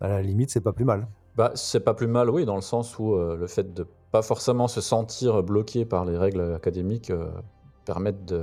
[0.00, 1.06] à la limite, c'est pas plus mal.
[1.36, 4.66] bah, C'est pas plus mal, oui, dans le sens où le fait de pas forcément
[4.66, 7.12] se sentir bloqué par les règles académiques
[7.88, 8.34] permettent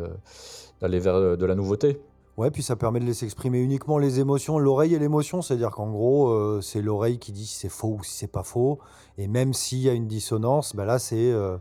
[0.81, 2.01] d'aller vers euh, de la nouveauté.
[2.37, 5.41] Ouais, puis ça permet de laisser exprimer uniquement les émotions, l'oreille et l'émotion.
[5.41, 8.43] C'est-à-dire qu'en gros, euh, c'est l'oreille qui dit si c'est faux ou si c'est pas
[8.43, 8.79] faux.
[9.17, 11.57] Et même s'il y a une dissonance, bah là, c'est euh,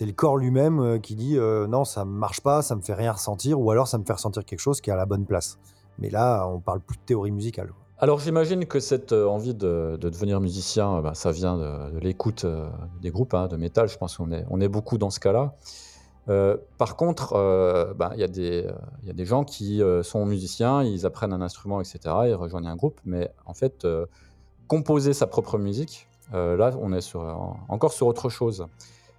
[0.00, 2.94] le corps lui-même euh, qui dit euh, non, ça ne marche pas, ça me fait
[2.94, 5.24] rien ressentir, ou alors ça me fait ressentir quelque chose qui est à la bonne
[5.24, 5.58] place.
[5.98, 7.70] Mais là, on parle plus de théorie musicale.
[7.98, 12.44] Alors j'imagine que cette envie de, de devenir musicien, bah, ça vient de, de l'écoute
[13.00, 13.88] des groupes hein, de métal.
[13.88, 15.54] Je pense qu'on est, on est beaucoup dans ce cas-là.
[16.28, 21.04] Euh, par contre, euh, bah, il y, a des- gens qui euh, sont musiciens, ils
[21.04, 23.86] apprennent un instrument, etc., ils rejoignent un groupe, mais en fait,
[24.68, 27.14] composer sa propre musique, là, on est
[27.68, 28.66] encore sur autre chose.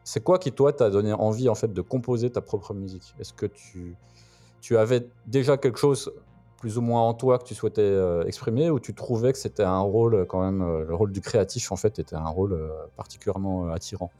[0.03, 3.15] C'est quoi qui, toi, t'a donné envie, en fait, de composer ta propre musique?
[3.19, 6.11] Est-ce que tu, avais déjà quelque chose
[6.57, 7.95] plus ou moins en toi que tu souhaitais
[8.25, 11.75] exprimer, ou tu trouvais que c'était un rôle, quand même, le rôle du créatif, en
[11.75, 12.59] fait, était un rôle
[12.95, 14.11] particulièrement attirant?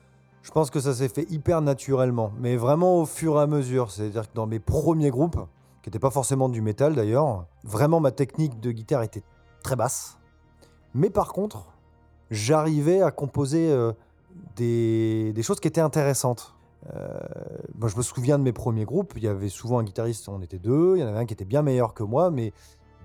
[0.45, 3.89] Je pense que ça s'est fait hyper naturellement, mais vraiment au fur et à mesure.
[3.89, 5.39] C'est-à-dire que dans mes premiers groupes,
[5.81, 9.23] qui n'étaient pas forcément du métal d'ailleurs, vraiment ma technique de guitare était
[9.63, 10.19] très basse.
[10.93, 11.73] Mais par contre,
[12.29, 13.91] j'arrivais à composer euh,
[14.55, 16.53] des, choses qui étaient intéressantes.
[16.93, 17.17] Euh,
[17.79, 20.43] moi, je me souviens de mes premiers groupes, il y avait souvent un guitariste, on
[20.43, 22.53] était deux, il y en avait un qui était bien meilleur que moi, mais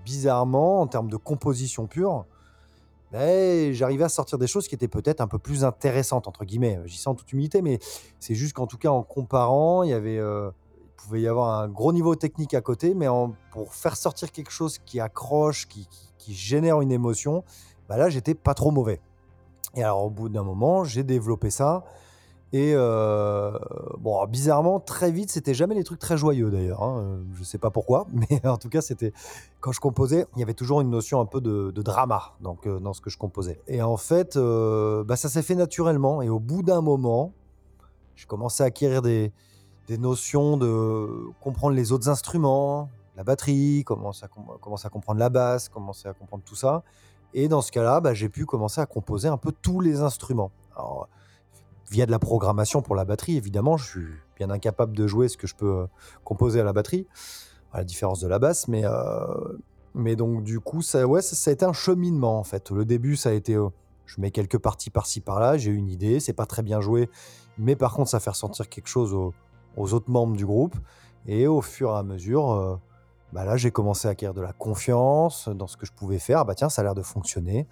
[0.05, 2.27] bizarrement, en termes de composition pure,
[3.13, 6.79] j'arrivais à sortir des choses qui étaient peut-être un peu plus intéressantes, entre guillemets.
[6.85, 7.79] Dis ça en toute humilité, mais
[8.19, 11.59] c'est juste qu'en tout cas, en comparant, il y avait, euh, il pouvait y avoir
[11.59, 15.67] un gros niveau technique à côté, mais en- pour faire sortir quelque chose qui accroche,
[15.67, 17.43] qui, qui- qui génère une émotion,
[17.89, 19.01] bah là, j'étais pas trop mauvais.
[19.75, 21.83] Et alors, au bout d'un moment, j'ai développé ça.
[22.53, 23.57] Et euh,
[23.97, 26.83] bon, bizarrement, très vite, c'était jamais des trucs très joyeux d'ailleurs.
[26.83, 26.99] hein.
[26.99, 29.13] Euh, Je sais pas pourquoi, mais en tout cas, c'était
[29.61, 32.93] quand je composais, il y avait toujours une notion un peu de, drama donc, dans
[32.93, 33.59] ce que je composais.
[33.67, 36.21] Et en fait, euh, bah, ça s'est fait naturellement.
[36.21, 37.31] Et au bout d'un moment,
[38.15, 39.31] j'ai commencé à acquérir des,
[39.99, 41.07] notions de
[41.41, 46.07] comprendre les autres instruments, la batterie, commencer à, com- commencer à comprendre la basse, commencer
[46.07, 46.83] à comprendre tout ça.
[47.33, 50.51] Et dans ce cas-là, bah, j'ai pu commencer à composer un peu tous les instruments.
[50.77, 51.09] Alors,
[51.91, 55.35] via de la programmation pour la batterie, évidemment, je suis bien incapable de jouer ce
[55.35, 55.85] que je peux euh,
[56.23, 57.05] composer à la batterie,
[57.73, 59.59] à la différence de la basse, mais, euh,
[59.93, 62.71] mais donc du coup, ça, ouais, ça, a été un cheminement en fait.
[62.71, 63.67] Le début, ça a été, euh,
[64.05, 67.09] je mets quelques parties par-ci par-là, j'ai une idée, c'est pas très bien joué,
[67.57, 69.33] mais par contre, ça fait ressentir quelque chose aux,
[69.75, 70.75] autres membres du groupe,
[71.27, 72.79] et au fur et à mesure,
[73.33, 76.45] bah là, j'ai commencé à acquérir de la confiance dans ce que je pouvais faire.
[76.45, 77.67] Bah tiens, ça a l'air de fonctionner.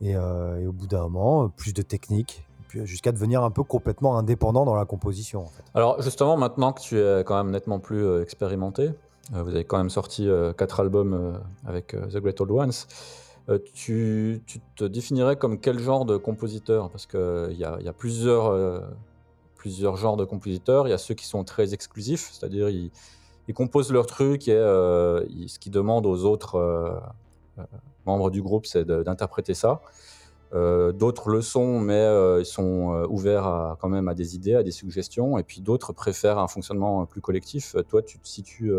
[0.00, 2.46] Et, et au bout d'un moment, plus de technique,
[2.84, 5.46] jusqu'à devenir un peu complètement indépendant dans la composition.
[5.74, 8.90] Alors justement, maintenant que tu es quand même nettement plus euh, expérimenté,
[9.34, 12.72] euh, vous avez quand même sorti euh, quatre albums avec The Great Old Ones,
[13.74, 14.42] tu,
[14.76, 16.90] te définirais comme quel genre de compositeur?
[16.90, 18.86] Parce qu'il y a, plusieurs,
[19.96, 20.86] genres de compositeurs.
[20.86, 22.90] Il y a ceux qui sont très exclusifs, c'est-à-dire ils,
[23.52, 27.02] composent leur truc et ce qu'ils demandent aux autres
[28.06, 29.80] membres du groupe, c'est d'interpréter ça.
[30.54, 34.34] Euh, d'autres le sont, mais euh, ils sont euh, ouverts à, quand même à des
[34.36, 35.38] idées, à des suggestions.
[35.38, 37.74] Et puis d'autres préfèrent un fonctionnement plus collectif.
[37.88, 38.72] Toi, tu te situes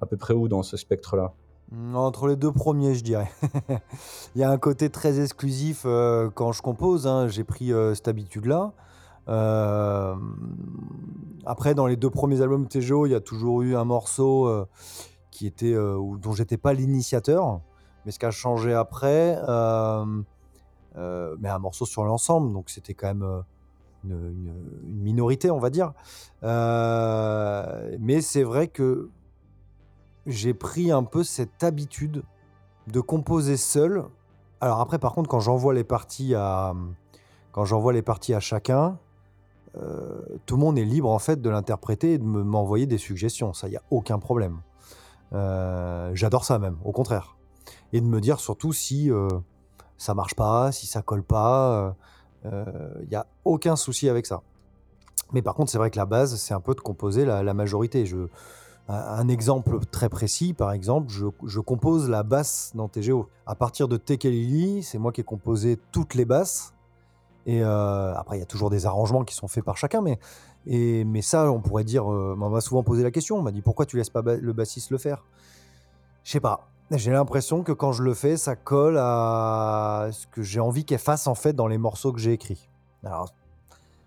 [0.00, 1.32] à peu près où dans ce spectre-là?
[1.72, 3.30] Mm, Entre les deux premiers, je dirais.
[4.34, 5.84] Il y a un côté très exclusif
[6.34, 7.06] quand je compose.
[7.06, 8.72] hein, J'ai pris cette habitude-là.
[11.46, 14.66] Après, dans les deux premiers albums TGO, il y a toujours eu un morceau
[15.30, 17.60] qui était, dont j'étais pas l'initiateur.
[18.04, 19.38] Mais ce qui a changé après,
[21.40, 22.52] mais un morceau sur l'ensemble.
[22.52, 23.40] Donc c'était quand même euh,
[24.04, 24.52] une,
[24.84, 25.92] minorité, on va dire.
[26.42, 29.10] Euh, mais c'est vrai que
[30.26, 32.22] j'ai pris un peu cette habitude
[32.86, 34.04] de composer seul.
[34.60, 36.74] Alors après, par contre, quand j'envoie les parties à
[37.52, 38.98] quand j'envoie les parties à chacun,
[39.76, 42.98] euh, tout le monde est libre en fait de l'interpréter et de me- m'envoyer des
[42.98, 43.52] suggestions.
[43.52, 44.60] Ça, il y a aucun problème.
[45.32, 47.36] Euh, J'adore ça même, au contraire.
[47.92, 49.28] Et de me dire surtout si euh,
[49.98, 51.94] ça marche pas, si ça colle pas.
[52.44, 54.42] Il n'y a aucun souci avec ça.
[55.32, 57.52] Mais par contre, c'est vrai que la base, c'est un peu de composer la, la
[57.52, 58.06] majorité.
[58.06, 58.28] Je,
[58.88, 63.28] un, exemple très précis, par exemple, je, compose la basse dans TGO.
[63.46, 66.72] À partir de Tekelili, c'est moi qui ai composé toutes les basses.
[67.44, 70.18] Et euh, après, il y a toujours des arrangements qui sont faits par chacun, mais,
[70.66, 73.52] et, mais ça, on pourrait dire, euh, on m'a souvent posé la question, on m'a
[73.52, 75.24] dit pourquoi tu laisses pas le bassiste le faire?
[76.24, 76.70] Je sais pas.
[76.90, 80.98] J'ai l'impression que quand je le fais, ça colle à ce que j'ai envie qu'elle
[80.98, 82.68] fasse en fait dans les morceaux que j'ai écrits.
[83.04, 83.28] Alors,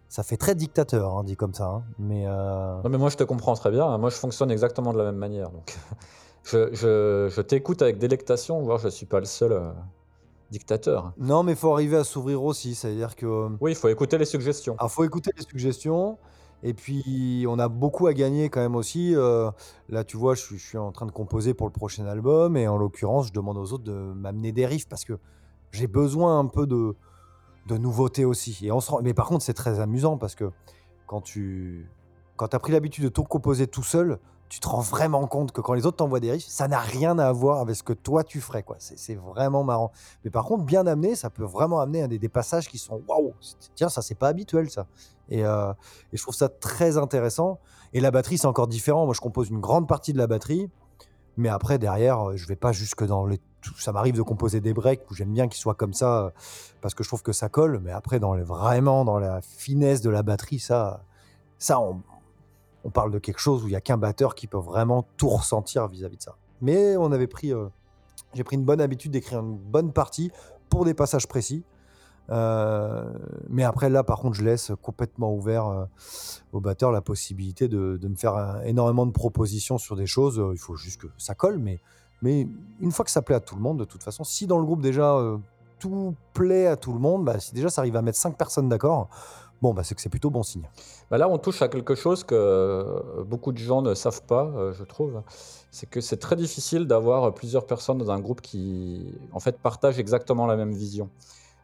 [0.09, 3.17] ça fait très dictateur, hein, dit comme ça, hein, mais euh, Non, mais moi, je
[3.17, 3.97] te comprends très bien.
[3.97, 5.51] Moi, je fonctionne exactement de la même manière.
[5.51, 5.77] Donc,
[6.43, 9.71] je, je- je t'écoute avec délectation, voire je ne suis pas le seul euh,
[10.49, 11.13] dictateur.
[11.17, 14.75] non, mais faut arriver à s'ouvrir aussi, c'est-à-dire que Oui, il faut écouter les suggestions.
[14.79, 16.17] Alors, faut écouter les suggestions.
[16.64, 19.16] Et puis, on a beaucoup à gagner quand même aussi.
[19.16, 19.49] Euh,
[19.89, 22.55] là, tu vois, je suis, en train de composer pour le prochain album.
[22.55, 25.18] Et en l'occurrence, je demande aux autres de m'amener des riffs parce que
[25.72, 26.95] j'ai besoin un peu de,
[27.68, 28.57] de nouveauté aussi.
[28.64, 30.51] Et on se rend- Mais par contre, c'est très amusant parce que
[31.07, 31.89] quand tu,
[32.36, 34.20] quand tu as pris l'habitude de tout composer tout seul,
[34.52, 37.18] tu te rends vraiment compte que quand les autres t'envoient des riffs, ça n'a rien
[37.20, 38.64] à voir avec ce que toi tu ferais.
[38.64, 38.76] quoi.
[38.80, 39.93] C'est vraiment marrant.
[40.26, 43.34] Mais par contre, bien amené, ça peut vraiment amener à des, passages qui sont waouh,
[43.76, 44.88] tiens, ça c'est pas habituel ça.
[45.30, 45.72] Et, euh,
[46.12, 47.60] et je trouve ça très intéressant.
[47.93, 49.06] Et la batterie, c'est encore différent.
[49.06, 50.70] Moi, je compose une grande partie de la batterie,
[51.38, 53.39] mais après, derrière, euh, je vais pas jusque dans les.
[53.78, 56.30] Ça m'arrive de composer des breaks où j'aime bien qu'ils soient comme ça euh,
[56.82, 57.80] parce que je trouve que ça colle.
[57.82, 61.06] Mais après, dans vraiment dans la finesse de la batterie, ça,
[61.58, 61.80] ça
[62.84, 65.29] on parle de quelque chose où il y a qu'un batteur qui peut vraiment tout
[65.29, 66.36] ressentir vis-à-vis de ça.
[66.61, 67.67] Mais on avait pris, euh,
[68.34, 70.32] j'ai pris une bonne habitude d'écrire une bonne partie
[70.69, 71.63] pour des passages précis.
[72.29, 73.03] Euh,
[73.49, 75.86] mais après, là, par contre, je laisse complètement ouvert euh,
[76.53, 80.39] au batteur la possibilité de, me faire euh, énormément de propositions sur des choses.
[80.39, 81.79] Euh, il faut juste que ça colle, mais,
[82.23, 84.65] une fois que ça plaît à tout le monde, de toute façon, si dans le
[84.65, 85.19] groupe déjà
[85.79, 88.69] tout plaît à tout le monde, bah, si déjà ça arrive à mettre cinq personnes
[88.69, 89.09] d'accord,
[89.62, 90.68] bon, bah, c'est que c'est plutôt bon signe.
[91.09, 94.51] Bah là, on touche à quelque chose que euh, beaucoup de gens ne savent pas,
[94.55, 95.22] euh, je trouve.
[95.72, 99.99] C'est que c'est très difficile d'avoir plusieurs personnes dans un groupe qui, en fait, partagent
[99.99, 101.09] exactement la même vision.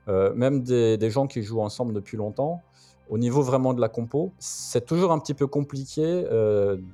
[0.07, 2.61] Euh, même des, des gens qui jouent ensemble depuis longtemps,
[3.09, 6.25] au niveau vraiment de la compo, c'est toujours un petit peu compliqué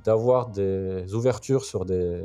[0.05, 2.23] d'avoir des ouvertures sur des,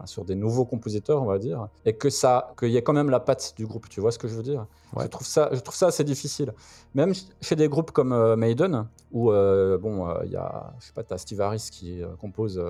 [0.00, 2.92] enfin, sur des nouveaux compositeurs, on va dire, et que ça, qu'il y ait quand
[2.92, 3.88] même la patte du groupe.
[3.88, 4.66] Tu vois ce que je veux dire?
[4.96, 5.04] Ouais.
[5.04, 6.54] je, trouve ça, je trouve ça assez difficile.
[6.94, 10.72] Même ch- chez des groupes comme euh, Maiden, où euh, bon, euh, il y a,
[10.80, 12.62] je sais pas, t'as Steve Harris qui compose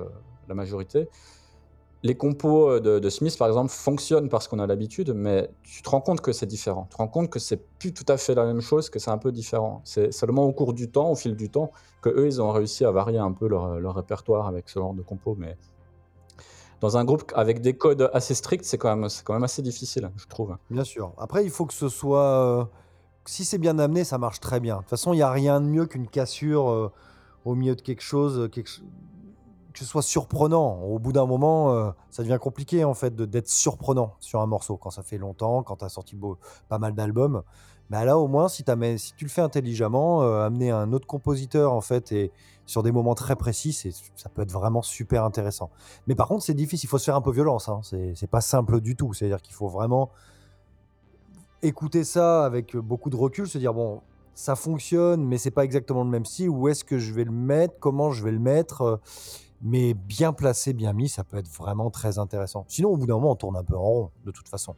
[0.47, 1.09] la majorité.
[2.03, 5.89] Les compos de, de Smith, par exemple, fonctionnent parce qu'on a l'habitude, mais tu te
[5.89, 6.85] rends compte que c'est différent.
[6.85, 9.11] Tu te rends compte que c'est plus tout à fait la même chose, que c'est
[9.11, 9.81] un peu différent.
[9.85, 11.71] C'est seulement au cours du temps, au fil du temps,
[12.01, 14.95] que eux, ils ont réussi à varier un peu leur, leur répertoire avec ce genre
[14.95, 15.35] de compos.
[15.37, 15.57] Mais
[16.81, 20.11] dans un groupe avec des codes assez stricts, c'est quand même, quand même assez difficile,
[20.17, 20.57] je trouve.
[20.69, 21.13] Bien sûr.
[21.17, 22.19] Après, il faut que ce soit.
[22.21, 22.65] euh,
[23.25, 24.77] si c'est bien amené, ça marche très bien.
[24.77, 26.91] De toute façon, il n'y a rien de mieux qu'une cassure euh,
[27.45, 28.61] au milieu de quelque chose, euh, que
[29.75, 30.81] ce soit surprenant.
[30.81, 34.89] Au bout d'un moment, ça devient compliqué en fait d'être surprenant sur un morceau quand
[34.89, 37.43] ça fait longtemps, quand tu as sorti beau- pas mal d'albums.
[37.91, 41.81] Mais là, au moins, si, tu le fais intelligemment, euh, amener un autre compositeur en
[41.81, 42.31] fait et
[42.65, 43.73] sur des moments très précis,
[44.15, 45.69] ça peut être vraiment super intéressant.
[46.07, 46.87] Mais par contre, c'est difficile.
[46.87, 47.67] Il faut se faire un peu violence.
[47.67, 47.81] Hein.
[47.83, 49.13] C'est c'est pas simple du tout.
[49.13, 50.09] C'est-à-dire qu'il faut vraiment
[51.61, 54.01] écouter ça avec beaucoup de recul, se dire bon,
[54.35, 56.49] ça fonctionne, mais c'est pas exactement le même style.
[56.49, 57.73] Où est-ce que je vais le mettre?
[57.81, 58.81] Comment je vais le mettre?
[58.83, 58.97] Euh,
[59.61, 62.63] Mais bien placé, bien mis, ça peut être vraiment très intéressant.
[62.69, 64.75] Sinon, au bout d'un moment, on tourne un peu en rond, de toute façon.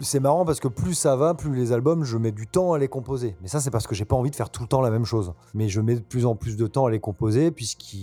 [0.00, 2.78] C'est marrant parce que plus ça va, plus les albums, je mets du temps à
[2.78, 3.36] les composer.
[3.42, 5.04] Mais ça, c'est parce que j'ai pas envie de faire tout le temps la même
[5.04, 5.34] chose.
[5.52, 7.96] Mais je mets de plus en plus de temps à les composer, puisque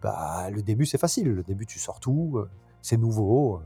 [0.00, 1.30] bah, le début, c'est facile.
[1.30, 2.48] Le début, tu sors tout, euh,
[2.80, 3.56] c'est nouveau.
[3.56, 3.60] euh,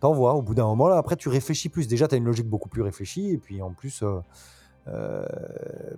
[0.00, 0.34] T'envoies.
[0.34, 1.88] Au bout d'un moment, là, après, tu réfléchis plus.
[1.88, 3.30] Déjà, tu as une logique beaucoup plus réfléchie.
[3.30, 4.02] Et puis, en plus,
[4.88, 5.26] euh,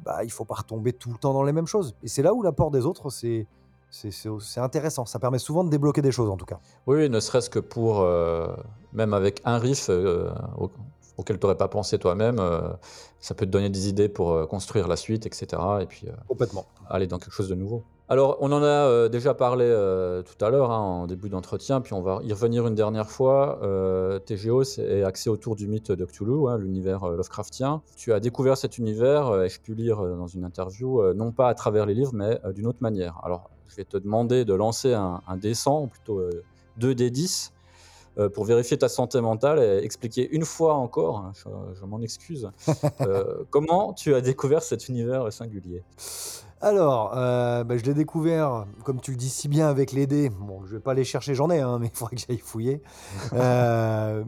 [0.05, 1.97] bah, il faut pas retomber tout le temps dans les mêmes choses.
[2.05, 3.47] Et c'est là où l'apport des autres, c'est
[3.95, 5.07] c'est- intéressant.
[5.07, 6.59] Ça permet souvent de débloquer des choses, en tout cas.
[6.87, 8.49] Oui, ne serait-ce que pour, euh,
[8.93, 10.71] même avec un riff euh, au-
[11.17, 12.61] auquel tu n'aurais pas pensé toi-même, euh,
[13.21, 15.47] ça peut te donner des idées pour construire la suite, etc.
[15.81, 16.65] Et puis Complètement.
[16.91, 17.85] aller dans quelque chose de nouveau.
[18.09, 19.65] Alors, on en a déjà parlé
[20.27, 23.59] tout à l'heure, hein, en début d'entretien, puis on va y revenir une dernière fois.
[24.27, 27.81] TGO est axé autour du mythe de Cthulhu, hein, l'univers Lovecraftien.
[27.97, 31.55] Tu as découvert cet univers, et je peux lire dans une interview, non pas à
[31.55, 33.19] travers les livres, mais d'une autre manière.
[33.23, 36.45] Alors, je vais te demander de lancer un, un dé 100, ou plutôt euh,
[36.79, 37.53] 2 dés 10,
[38.17, 41.49] euh, pour vérifier ta santé mentale et expliquer une fois encore, hein, je,
[41.81, 42.49] je m'en excuse,
[43.01, 45.83] euh, comment tu as découvert cet univers singulier.
[46.61, 50.31] Alors, euh, bah, je l'ai découvert, comme tu le dis si bien avec les dés.
[50.31, 52.81] Bon, je vais pas les chercher, j'en ai, hein, mais il faudrait que j'aille fouiller.
[53.33, 54.25] Par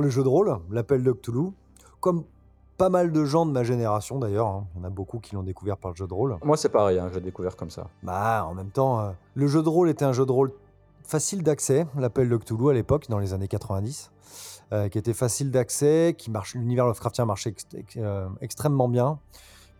[0.00, 1.50] le jeu de rôle, l'appel de Cthulhu.
[2.00, 2.24] Comme
[2.78, 4.66] pas mal de gens de ma génération d'ailleurs, hein.
[4.74, 6.38] il y en a beaucoup qui l'ont découvert par le jeu de rôle.
[6.44, 7.88] Moi, c'est pareil, hein, j'ai découvert comme ça.
[8.04, 10.52] Bah, en même temps, euh, le jeu de rôle était un jeu de rôle
[11.02, 14.12] facile d'accès, l'appel de Cthulhu à l'époque, dans les années 90,
[14.72, 17.54] euh, qui était facile d'accès, qui marche, l'univers Lovecraftien marchait
[17.96, 19.18] euh, extrêmement bien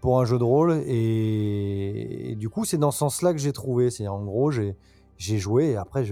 [0.01, 3.53] pour un jeu de rôle, et, et du coup, c'est dans ce sens-là que j'ai
[3.53, 3.91] trouvé.
[3.91, 4.75] C'est en gros, j'ai
[5.19, 6.05] joué et après,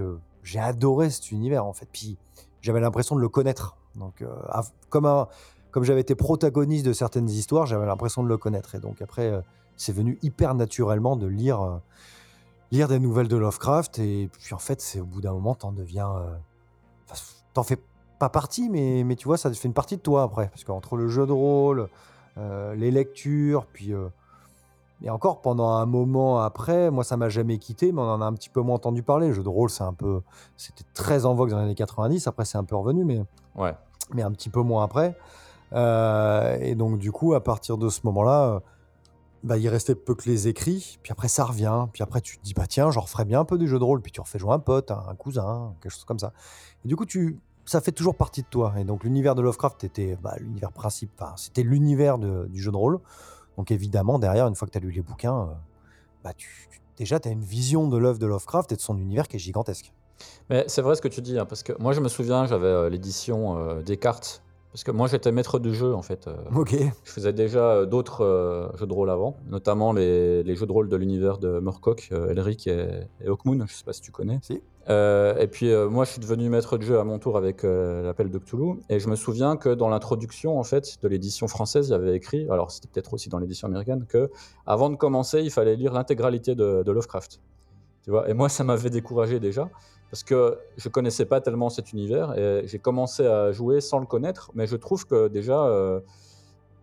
[0.43, 1.89] j'ai adoré cet univers en fait.
[1.93, 2.17] Puis
[2.61, 3.77] j'avais l'impression de le connaître.
[3.95, 4.29] Donc, euh,
[4.91, 5.27] comme un-
[5.77, 8.75] comme j'avais été protagoniste de certaines histoires, j'avais l'impression de le connaître.
[8.75, 9.43] Et donc après, euh,
[9.77, 11.77] c'est venu hyper naturellement de lire, euh,
[12.73, 13.99] lire des nouvelles de Lovecraft.
[13.99, 16.35] Et puis en fait, c'est au bout d'un moment, t'en deviens, euh,
[17.53, 17.77] t'en fais
[18.19, 20.97] pas partie, mais, mais tu vois, ça fait une partie de toi après, parce qu'entre
[20.97, 21.91] le jeu de rôle,
[22.39, 23.93] les lectures, puis
[25.03, 28.25] et encore pendant un moment après, moi ça m'a jamais quitté, mais on en a
[28.25, 29.29] un petit peu moins entendu parler.
[29.29, 30.23] Le jeu de rôle, c'est un peu,
[30.57, 32.27] c'était très en vogue dans les années 90.
[32.29, 33.21] Après, c'est un peu revenu, mais
[33.55, 33.75] Ouais.
[34.15, 35.15] mais un petit peu moins après.
[35.73, 38.61] Euh, et donc, du coup, à partir de ce moment-là, euh,
[39.43, 42.43] bah, il restait peu que les écrits, puis après ça revient, puis après tu te
[42.43, 44.41] dis bah tiens, j'en referais bien un peu du jeu de rôle, puis tu refais
[44.41, 46.33] jouer un pote, un, cousin, quelque chose comme ça.
[46.85, 48.75] Et du coup, tu, ça fait toujours partie de toi.
[48.79, 52.99] Et donc l'univers de Lovecraft était bah, l'univers principe, c'était l'univers du jeu de rôle.
[53.57, 55.55] Donc évidemment, derrière, une fois que tu as lu les bouquins, euh,
[56.25, 59.29] bah, tu, déjà tu as une vision de l'œuvre de Lovecraft et de son univers
[59.29, 59.93] qui est gigantesque.
[60.49, 62.91] Mais c'est vrai ce que tu dis, hein, parce que moi je me souviens, j'avais
[62.91, 64.43] l'édition euh, des cartes,
[64.77, 66.27] parce que moi j'étais maître de jeu en fait.
[66.27, 66.77] euh, Ok.
[67.03, 70.73] je faisais déjà euh, d'autres euh, jeux de rôle avant, notamment les, les jeux de
[70.73, 72.87] rôle de l'univers de Murkoch, euh, Elric et,
[73.25, 74.39] et Hawkmoon, je sais pas si tu connais.
[74.43, 74.61] Si.
[74.91, 78.29] Euh, et puis moi je suis devenu maître de jeu à mon tour avec l'appel
[78.31, 81.93] de Cthulhu, et je me souviens que dans l'introduction en fait de l'édition française, il
[81.93, 84.31] y avait écrit, alors c'était peut-être aussi dans l'édition américaine, que
[84.67, 87.41] avant de commencer, il fallait lire l'intégralité de, de Lovecraft.
[88.05, 89.71] Tu vois, et moi ça m'avait découragé déjà
[90.11, 94.07] parce que je connaissais pas tellement cet univers et j'ai commencé à jouer sans le
[94.07, 96.01] connaître, mais je trouve que déjà, euh,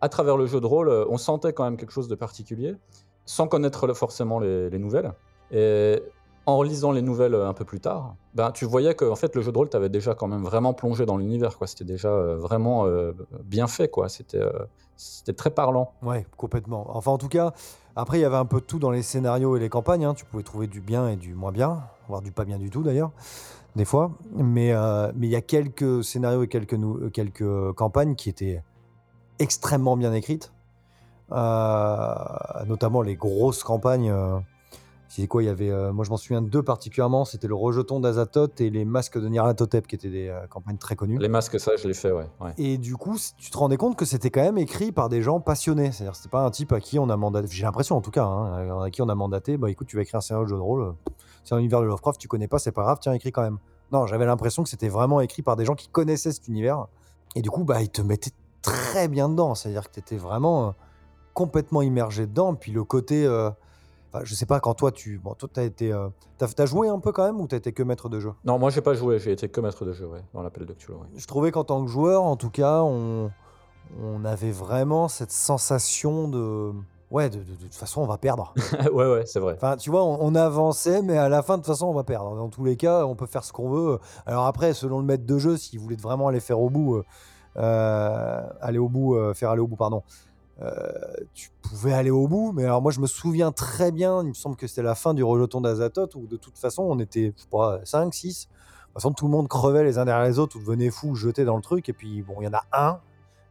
[0.00, 2.76] à travers le jeu de rôle, euh, on sentait quand même quelque chose de particulier,
[3.24, 5.12] sans connaître forcément les, les nouvelles.
[5.50, 6.02] Et
[6.46, 9.34] en lisant les nouvelles euh, un peu plus tard, ben, tu voyais que en fait,
[9.34, 11.56] le jeu de rôle t'avait déjà quand même vraiment plongé dans l'univers.
[11.64, 12.86] C'était déjà vraiment
[13.44, 13.90] bien fait.
[14.08, 14.42] C'était
[14.96, 15.92] c'était très parlant.
[16.02, 16.86] Ouais, complètement.
[16.96, 17.52] Enfin, en tout cas,
[17.96, 20.04] après, il y avait un peu de tout dans les scénarios et les campagnes.
[20.04, 20.14] hein.
[20.14, 22.82] Tu pouvais trouver du bien et du moins bien, voire du pas bien du tout
[22.82, 23.10] d'ailleurs,
[23.76, 24.12] des fois.
[24.34, 28.62] Mais euh, mais il y a quelques scénarios et quelques, euh, quelques campagnes qui étaient
[29.38, 30.52] extrêmement bien écrites.
[31.32, 32.14] Euh,
[32.66, 34.12] notamment les grosses campagnes.
[35.08, 37.24] C'est quoi Il y avait, euh, moi je m'en souviens de deux particulièrement.
[37.24, 40.96] C'était le rejeton d'Azathoth et les masques de Nyarlathotep, qui étaient des euh, campagnes très
[40.96, 41.18] connues.
[41.18, 42.26] Les masques, ça, je l'ai fait, ouais.
[42.40, 42.52] ouais.
[42.58, 45.40] Et du coup, tu te rendais compte que c'était quand même écrit par des gens
[45.40, 45.92] passionnés.
[45.92, 47.48] C'est-à-dire, c'était pas un type à qui on a mandaté.
[47.50, 49.56] J'ai l'impression, en tout cas, hein, à qui on a mandaté.
[49.56, 50.82] Bah, écoute, tu vas écrire un scénario de jeu de rôle.
[50.82, 50.92] euh,
[51.44, 53.58] C'est un univers de Lovecraft, tu connais pas, c'est pas grave, tiens, écris quand même.
[53.92, 56.86] Non, j'avais l'impression que c'était vraiment écrit par des gens qui connaissaient cet univers.
[57.36, 58.32] Et du coup, bah, ils te mettaient
[58.62, 59.54] très bien dedans.
[59.54, 60.70] C'est-à-dire que tu étais vraiment euh,
[61.34, 62.54] complètement immergé dedans.
[62.54, 63.24] Puis le côté.
[63.26, 63.50] euh,
[64.14, 65.18] enfin, je sais pas, quand toi, tu.
[65.18, 65.92] Bon, toi, t'as été.
[65.92, 66.08] euh,
[66.38, 68.32] t'as, t'as joué un peu quand même ou t'as été que maître de jeu?
[68.44, 70.72] Non, moi, j'ai pas joué, j'ai été que maître de jeu, ouais, dans l'appel de
[70.72, 70.94] Cthulhu.
[70.98, 71.06] ouais.
[71.16, 73.30] je trouvais qu'en tant que joueur, en tout cas, on,
[74.00, 76.72] on avait vraiment cette sensation de.
[77.10, 78.52] Ouais, de, de- de toute façon, on va perdre.
[78.92, 79.54] ouais, ouais, c'est vrai.
[79.56, 82.02] Enfin, tu vois, on, on avançait, mais à la fin, de toute façon, on va
[82.02, 82.34] perdre.
[82.34, 83.98] Dans tous les cas, on peut faire ce qu'on veut.
[84.26, 87.04] Alors après, selon le maître de jeu, s'il voulait vraiment aller faire au bout, euh,
[87.56, 90.02] euh, aller au bout, euh, faire aller au bout, pardon,
[91.32, 92.52] tu pouvais aller au bout.
[92.52, 95.14] Mais alors moi, je me souviens très bien, il me semble que c'était la fin
[95.14, 98.26] du rejeton d'Azathoth, où de toute façon, on était, je sais pas, 5, 6.
[98.26, 101.14] De toute façon, tout le monde crevait les uns derrière les autres, ou devenait fou,
[101.14, 101.88] jeté dans le truc.
[101.88, 103.00] Et puis, bon, il y en a un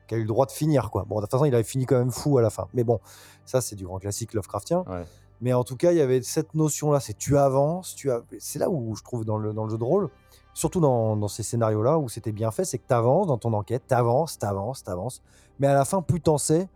[0.07, 1.05] qui a eu le droit de finir, quoi.
[1.07, 2.67] Bon, de toute façon, il avait fini quand même fou à la fin.
[2.73, 2.99] Mais bon,
[3.45, 4.83] ça, c'est du grand classique Lovecraftien.
[4.87, 5.05] Ouais.
[5.43, 8.69] Mais en tout cas, il y avait cette notion-là, c'est tu avances, tu c'est là
[8.69, 10.09] où je trouve dans le, dans le jeu de rôle,
[10.53, 13.51] surtout dans, dans ces scénarios-là où c'était bien fait, c'est que tu avances dans ton
[13.51, 15.21] enquête, tu avances, tu avances, tu avances.
[15.59, 16.69] Mais à la fin, plus t'en sais,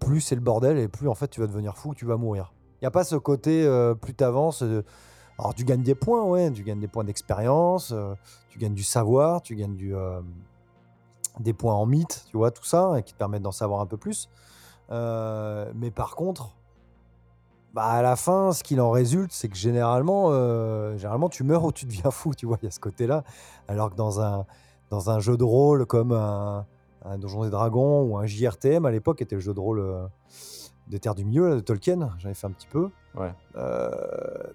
[0.00, 2.52] plus c'est le bordel et plus en fait tu vas devenir fou, tu vas mourir.
[2.80, 4.62] Il n'y a pas ce côté, euh, plus tu avances,
[5.38, 8.14] alors tu gagnes des points, ouais, tu gagnes des points d'expérience, euh,
[8.50, 10.20] tu gagnes du savoir, tu gagnes euh,
[11.40, 13.86] des points en mythe, tu vois, tout ça, et qui te permettent d'en savoir un
[13.86, 14.28] peu plus.
[14.90, 16.54] Euh, mais par contre,
[17.72, 21.64] bah à la fin, ce qu'il en résulte, c'est que généralement, euh, généralement, tu meurs
[21.64, 23.24] ou tu deviens fou, tu vois, il y a ce côté-là.
[23.66, 24.46] Alors que dans un,
[24.90, 26.66] dans un jeu de rôle comme un,
[27.04, 30.06] un Donjons et Dragons ou un JRTM, à l'époque, était le jeu de rôle euh,
[30.88, 32.88] des Terres du Milieu, là, de Tolkien, j'en ai fait un petit peu.
[33.14, 33.32] Ouais.
[33.56, 33.90] Euh,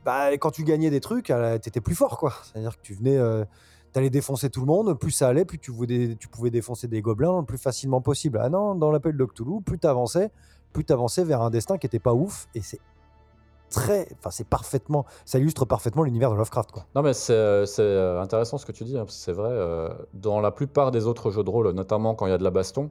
[0.05, 1.31] bah, quand tu gagnais des trucs,
[1.61, 2.33] t'étais plus fort, quoi.
[2.43, 3.45] C'est-à-dire que tu venais, euh,
[3.93, 7.01] t'allais défoncer tout le monde, plus ça allait, plus tu, pouvais- tu pouvais défoncer des
[7.01, 8.39] gobelins le plus facilement possible.
[8.41, 10.31] Ah non, dans l'appel de Cthulhu, plus t'avançais,
[10.73, 12.79] plus t'avançais vers un destin qui était pas ouf, et c'est
[13.69, 16.85] très, enfin c'est parfaitement, ça illustre parfaitement l'univers de Lovecraft, quoi.
[16.95, 19.33] Non, mais c'est euh, c'est, euh, intéressant ce que tu dis, hein, parce que c'est
[19.33, 19.49] vrai.
[19.51, 22.43] euh, dans la plupart des autres jeux de rôle, notamment quand il y a de
[22.43, 22.89] la baston,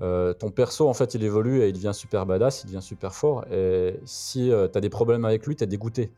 [0.00, 3.14] euh, ton perso, en fait, il évolue et il devient super badass, il devient super
[3.14, 3.44] fort.
[3.52, 6.10] Et si tu as des problèmes avec lui, tu es dégoûté.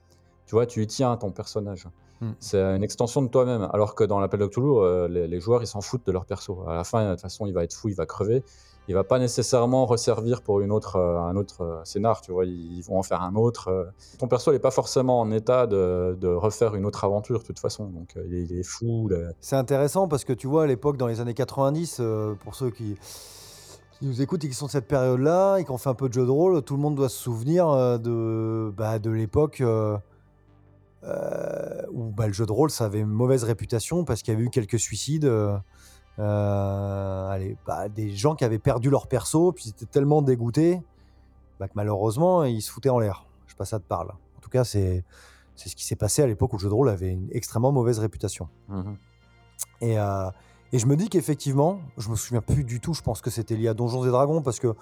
[0.47, 1.87] Tu vois, tu y tiens à ton personnage.
[2.21, 2.31] Mm.
[2.39, 3.69] C'est une extension de toi-même.
[3.73, 6.25] Alors que dans l'appel de Cthulhu, euh, les, les joueurs, ils s'en foutent de leur
[6.25, 6.65] perso.
[6.67, 8.43] À la fin, de toute façon, il va être fou, il va crever.
[8.89, 12.45] Il va pas nécessairement resservir pour une autre, euh, un autre euh, scénar, tu vois.
[12.45, 13.69] Ils, vont en faire un autre.
[13.69, 13.85] euh.
[14.19, 17.87] Ton perso n'est pas forcément en état de, refaire une autre aventure, de toute façon.
[17.87, 19.11] Donc, il, est, fou.
[19.41, 22.71] C'est intéressant parce que tu vois, à l'époque, dans les années 90, euh, pour ceux
[22.71, 22.97] qui,
[24.03, 26.15] nous écoutent et qui sont de cette période-là et qui ont fait un peu de
[26.15, 29.97] jeu de rôle, tout le monde doit se souvenir de, bah, de l'époque où
[31.03, 34.51] bah, le jeu de rôle, ça avait une mauvaise réputation parce qu'il y avait eu
[34.51, 35.29] quelques suicides.
[36.19, 40.83] Euh, allez, bah, des gens qui avaient perdu leur perso, puis ils étaient tellement dégoûtés
[41.61, 43.27] bah, que malheureusement, ils se foutaient en l'air.
[43.47, 44.11] Je sais pas ça te parle.
[44.11, 45.05] En tout cas, c'est
[45.55, 47.73] c'est ce qui s'est passé à l'époque où le jeu de rôle avait une extrêmement
[47.73, 48.49] mauvaise réputation.
[48.69, 48.97] Mhm.
[49.81, 50.31] Et, euh,
[50.73, 53.57] et je me dis qu'effectivement, je me souviens plus du tout, je pense que c'était
[53.57, 54.75] lié à Donjons et Dragons, parce que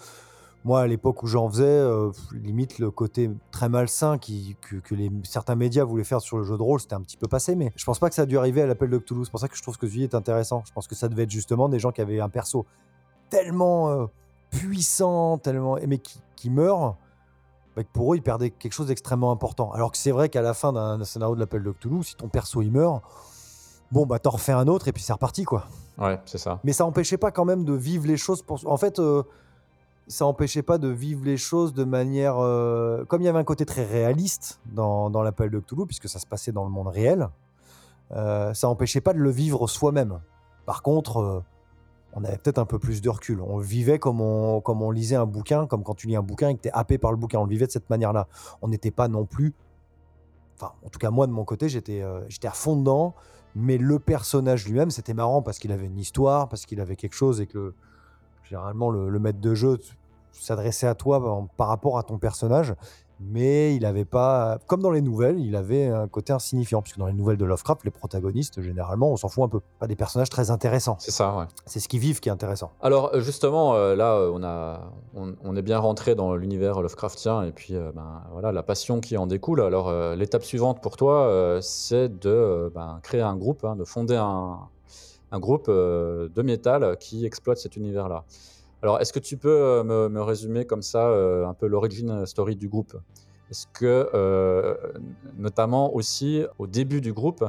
[0.64, 4.94] moi, à l'époque où j'en faisais, euh, limite le côté très malsain qui, que, que
[4.94, 7.54] les, certains médias voulaient faire sur le jeu de rôle, c'était un petit peu passé,
[7.54, 9.24] mais je pense pas que ça a dû arriver à l'appel de Cthulhu.
[9.24, 10.62] C'est pour ça que je trouve que ce que tu dis est intéressant.
[10.66, 12.64] Je pense que ça devait être justement des gens qui avaient un perso
[13.28, 14.06] tellement euh,
[14.50, 16.96] puissant, tellement mais qui, qui meurt,
[17.76, 19.70] bah, que pour eux, ils perdaient quelque chose d'extrêmement important.
[19.72, 22.28] Alors que c'est vrai qu'à la fin d'un scénario de l'appel de Cthulhu, si ton
[22.28, 23.02] perso il meurt,
[23.92, 25.66] bon bah t'en refais un autre et puis c'est reparti quoi.
[25.98, 26.58] Ouais, c'est ça.
[26.64, 28.60] Mais ça empêchait pas quand même de vivre les choses pour.
[28.66, 29.22] En fait, euh,
[30.07, 32.38] ça empêchait pas de vivre les choses de manière.
[32.38, 36.18] euh, Comme il y avait un côté très réaliste dans, l'appel de Cthulhu, puisque ça
[36.18, 37.28] se passait dans le monde réel,
[38.12, 40.20] euh, ça empêchait pas de le vivre soi-même.
[40.66, 41.44] Par contre, euh,
[42.12, 43.40] on avait peut-être un peu plus de recul.
[43.40, 46.50] On vivait comme on, comme on lisait un bouquin, comme quand tu lis un bouquin
[46.50, 47.38] et que tu es happé par le bouquin.
[47.40, 48.28] On le vivait de cette manière-là.
[48.62, 49.55] On n'était pas non plus.
[50.57, 53.14] Enfin, en tout cas, moi, de mon côté, j'étais j'étais à fond dedans.
[53.57, 57.14] Mais le personnage lui-même, c'était marrant parce qu'il avait une histoire, parce qu'il avait quelque
[57.14, 57.74] chose et que
[58.49, 59.78] généralement le, le maître de jeu
[60.32, 62.74] s'adressait à toi par, par rapport à ton personnage.
[63.20, 66.82] Mais il n'avait pas, comme dans les nouvelles, il avait un côté insignifiant.
[66.82, 69.61] Puisque dans les nouvelles de Lovecraft, les protagonistes, généralement, on s'en fout un peu.
[69.78, 70.97] Pas des personnages très intéressants.
[70.99, 71.45] C'est ça, ouais.
[71.64, 72.72] C'est ce qu'ils vivent qui est intéressant.
[72.82, 76.82] Alors euh, justement, euh, là, euh, on, a, on, on est bien rentré dans l'univers
[76.82, 79.61] Lovecraftien et puis euh, ben, voilà, la passion qui en découle.
[79.61, 84.16] Alors euh, l'étape suivante pour toi, c'est de ben, créer un groupe, hein, de fonder
[84.16, 84.59] un,
[85.35, 88.24] un groupe euh, de métal qui exploite cet univers-là.
[88.82, 92.24] Alors est-ce que tu peux euh, me, me résumer comme ça euh, un peu l'origine
[92.24, 92.97] story du groupe?
[93.51, 94.11] Est-ce que,
[95.37, 97.45] notamment aussi au début du groupe,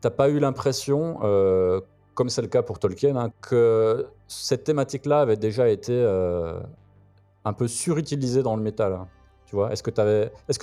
[0.00, 1.18] t'as pas eu l'impression,
[2.14, 5.94] comme c'est le cas pour Tolkien, hein, que cette thématique-là avait déjà été
[7.44, 9.06] un peu surutilisée dans le métal hein,
[9.70, 9.90] Est-ce que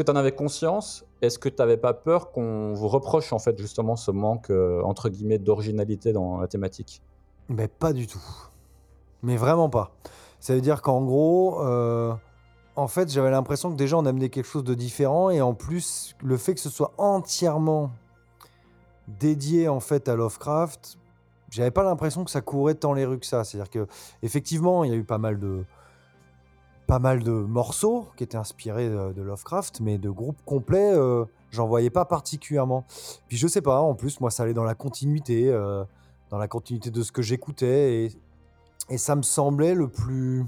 [0.03, 1.05] tu en avais conscience?
[1.21, 4.81] Est-ce que tu n'avais pas peur qu'on vous reproche en fait justement ce manque euh,
[4.83, 7.01] entre guillemets d'originalité dans la thématique?
[7.49, 8.21] Mais pas du tout.
[9.23, 9.91] Mais vraiment pas.
[10.39, 12.13] Ça veut dire qu'en gros, euh,
[12.75, 16.15] en fait, j'avais l'impression que déjà on amenait quelque chose de différent et en plus,
[16.23, 17.91] le fait que ce soit entièrement
[19.07, 20.97] dédié en fait à Lovecraft,
[21.49, 23.43] j'avais pas l'impression que ça courait tant les rues que ça.
[23.43, 23.87] C'est-à-dire que
[24.23, 25.65] effectivement, il y a eu pas mal de
[26.89, 31.67] pas mal de morceaux qui étaient inspirés de, Lovecraft, mais de groupes complets, euh, j'en
[31.67, 32.83] voyais pas particulièrement.
[33.27, 35.83] Puis je sais pas, en plus, moi, ça allait dans la continuité, euh,
[36.31, 38.11] dans la continuité de ce que j'écoutais,
[38.89, 40.43] et, ça me semblait le plus.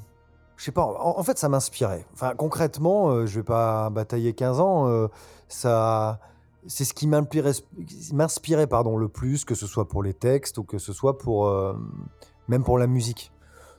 [0.58, 2.08] Je sais pas, en, fait, ça m'inspirait.
[2.14, 5.08] Enfin, concrètement, euh, je vais pas batailler 15 ans, euh,
[5.48, 6.20] ça.
[6.66, 10.80] C'est ce qui m'inspirait, pardon, le plus, que ce soit pour les textes ou que
[10.80, 11.52] ce soit pour,
[12.48, 13.32] même pour la musique.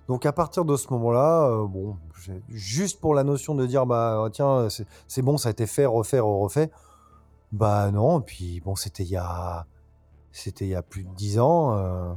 [0.08, 1.96] Donc à partir de ce moment-là, euh, bon,
[2.48, 4.68] juste pour la notion de dire bah tiens
[5.08, 6.70] c'est bon, ça a été fait, refait, refait,
[7.52, 8.20] bah non.
[8.20, 9.66] Et puis bon, c'était il y a
[10.32, 11.76] c'était il y a plus de 10 ans.
[11.76, 12.12] euh,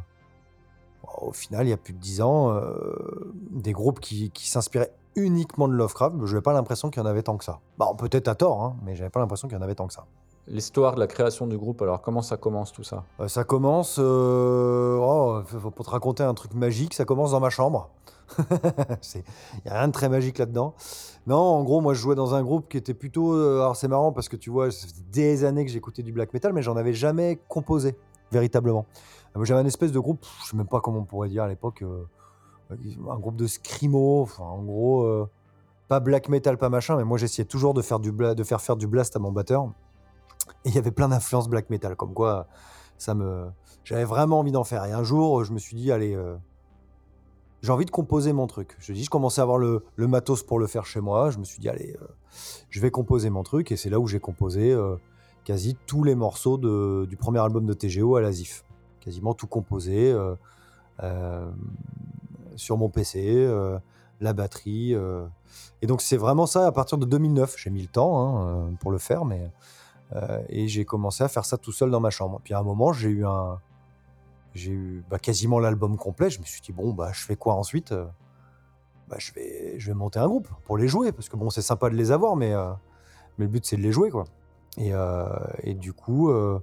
[1.21, 4.91] au final, il y a plus de 10 ans, euh, des groupes qui, qui s'inspiraient
[5.15, 7.59] uniquement de Lovecraft, je n'avais pas l'impression qu'il y en avait tant que ça.
[7.77, 9.93] Bon, peut-être à tort, hein, mais j'avais pas l'impression qu'il y en avait tant que
[9.93, 10.05] ça.
[10.48, 13.04] L'histoire de la création du groupe, alors comment ça commence tout ça?
[13.20, 13.98] Euh, ça commence.
[14.00, 15.41] euh, oh,
[15.72, 17.89] pour te raconter un truc magique, ça commence dans ma chambre.
[18.39, 19.24] Il
[19.66, 20.76] n'y a rien de très magique là-dedans.
[21.26, 23.34] Non, en gros, moi, je jouais dans un groupe qui était plutôt.
[23.34, 26.12] euh, alors, c'est marrant parce que tu vois, ça faisait des années que j'écoutais du
[26.12, 27.96] black metal, mais j'en avais jamais composé,
[28.32, 28.86] véritablement.
[29.41, 31.84] J'avais un espèce de groupe, je sais même pas comment on pourrait dire à l'époque,
[32.72, 35.28] un groupe de scrimo, en gros,
[35.89, 38.78] pas black metal, pas machin, mais moi, j'essayais toujours de faire, du de faire faire
[38.78, 39.68] du blast à mon batteur.
[40.66, 42.48] Et il y avait plein d'influences black metal, comme quoi
[42.98, 43.48] ça me
[43.84, 44.86] j'avais vraiment envie d'en faire.
[44.86, 46.36] Et un jour je me suis dit allez euh,
[47.62, 48.76] j'ai envie de composer mon truc.
[48.80, 51.30] Je dis je commençais à avoir le, matos pour le faire chez moi.
[51.30, 52.08] Je me suis dit allez euh,
[52.70, 53.72] je vais composer mon truc.
[53.72, 54.96] Et c'est là où j'ai composé euh,
[55.43, 56.58] quasi tous les morceaux
[57.06, 58.64] du premier album de TGO à l'Asif.
[59.00, 60.16] Quasiment tout composé
[62.56, 63.48] sur mon PC
[64.22, 64.96] la batterie
[65.82, 68.91] et donc c'est vraiment ça à partir de 2009 j'ai mis le temps hein, pour
[68.91, 69.52] le faire mais
[70.49, 72.39] et j'ai commencé à faire ça tout seul dans ma chambre.
[72.43, 73.26] Puis à un moment, j'ai eu
[74.53, 76.30] j'ai eu bah, quasiment l'album complet.
[76.30, 78.06] Je me suis dit bon bah je fais quoi ensuite Euh,
[79.10, 81.62] Bah je vais, je vais monter un groupe pour les jouer parce que bon c'est
[81.62, 82.72] sympa de les avoir, mais euh,
[83.38, 84.24] mais le but c'est de les jouer quoi.
[84.78, 85.28] Et, euh,
[85.62, 86.60] et du coup, euh,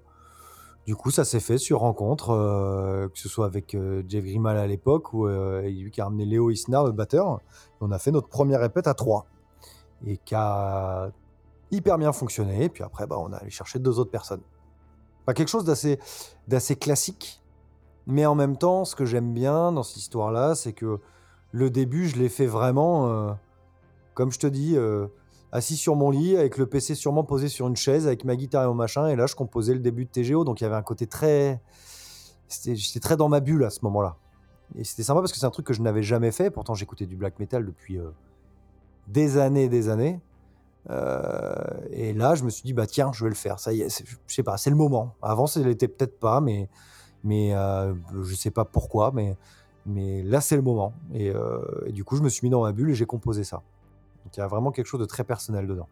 [0.87, 4.57] du coup ça s'est fait sur rencontre, euh, que ce soit avec euh, Jeff Grimal
[4.57, 7.39] à l'époque ou euh, lui qui a ramené Léo Isnar le batteur.
[7.81, 9.27] On a fait notre première répète à trois
[10.05, 11.11] et qui a
[11.73, 12.65] hyper bien fonctionné.
[12.65, 14.43] Et puis après, bah, on a allé chercher deux autres personnes.
[15.27, 15.99] Pas quelque chose d'assez,
[16.49, 17.43] d'assez classique,
[18.07, 21.01] mais en même temps, ce que j'aime bien dans cette histoire-là, c'est que
[21.53, 23.33] le début, je l'ai fait vraiment, euh,
[24.15, 25.07] comme je te dis, euh,
[25.53, 28.65] assis sur mon lit, avec le PC sûrement posé sur une chaise, avec ma guitare
[28.65, 29.07] et mon machin.
[29.09, 31.61] Et là, je composais le début de TGO, donc il y avait un côté très.
[32.49, 34.17] c'était- J'étais très dans ma bulle à ce moment-là.
[34.77, 36.51] Et c'était sympa parce que c'est un truc que je n'avais jamais fait.
[36.51, 38.11] Pourtant, j'écoutais du black metal depuis euh,
[39.09, 40.21] des années et des années.
[40.91, 41.55] Euh,
[41.91, 43.59] et là, je me suis dit, bah tiens, je vais le faire.
[43.59, 45.15] Ça y je sais pas, c'est le moment.
[45.23, 46.69] Avant, ça l'était peut-être pas, mais,
[47.25, 49.37] mais euh, je sais pas pourquoi, mais,
[49.87, 50.95] mais là, c'est le moment.
[51.13, 53.45] Et, euh, et du coup, je me suis mis dans ma bulle et j'ai composé
[53.45, 53.63] ça.
[54.25, 55.89] Donc, il y a vraiment quelque chose de très personnel dedans.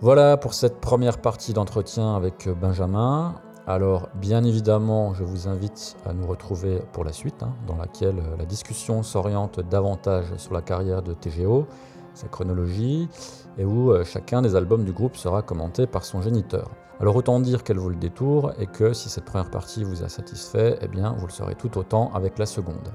[0.00, 3.34] Voilà pour cette première partie d'entretien avec Benjamin.
[3.70, 8.18] Alors, bien évidemment, je vous invite à nous retrouver pour la suite, hein, dans laquelle
[8.18, 11.66] euh, la discussion s'oriente davantage sur la carrière de TGO,
[12.14, 13.10] sa chronologie,
[13.58, 16.70] et où euh, chacun des albums du groupe sera commenté par son géniteur.
[16.98, 20.08] Alors autant dire qu'elle vaut le détour et que si cette première partie vous a
[20.08, 22.90] satisfait, eh bien vous le serez tout autant avec la seconde.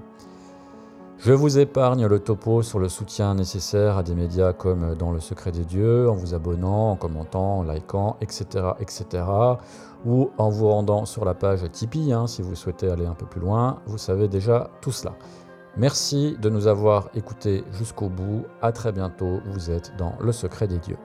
[1.25, 5.21] Je vous épargne le topo sur le soutien nécessaire à des médias comme Dans le
[5.21, 8.71] secret des dieux, en vous abonnant, en commentant, en likant, etc.
[8.81, 9.23] etc.
[10.05, 13.25] ou en vous rendant sur la page Tipeee hein, si vous souhaitez aller un peu
[13.25, 13.79] plus loin.
[13.85, 15.13] Vous savez déjà tout cela.
[15.77, 18.43] Merci de nous avoir écoutés jusqu'au bout.
[18.61, 19.39] À très bientôt.
[19.45, 20.97] Vous êtes dans le secret des dieux.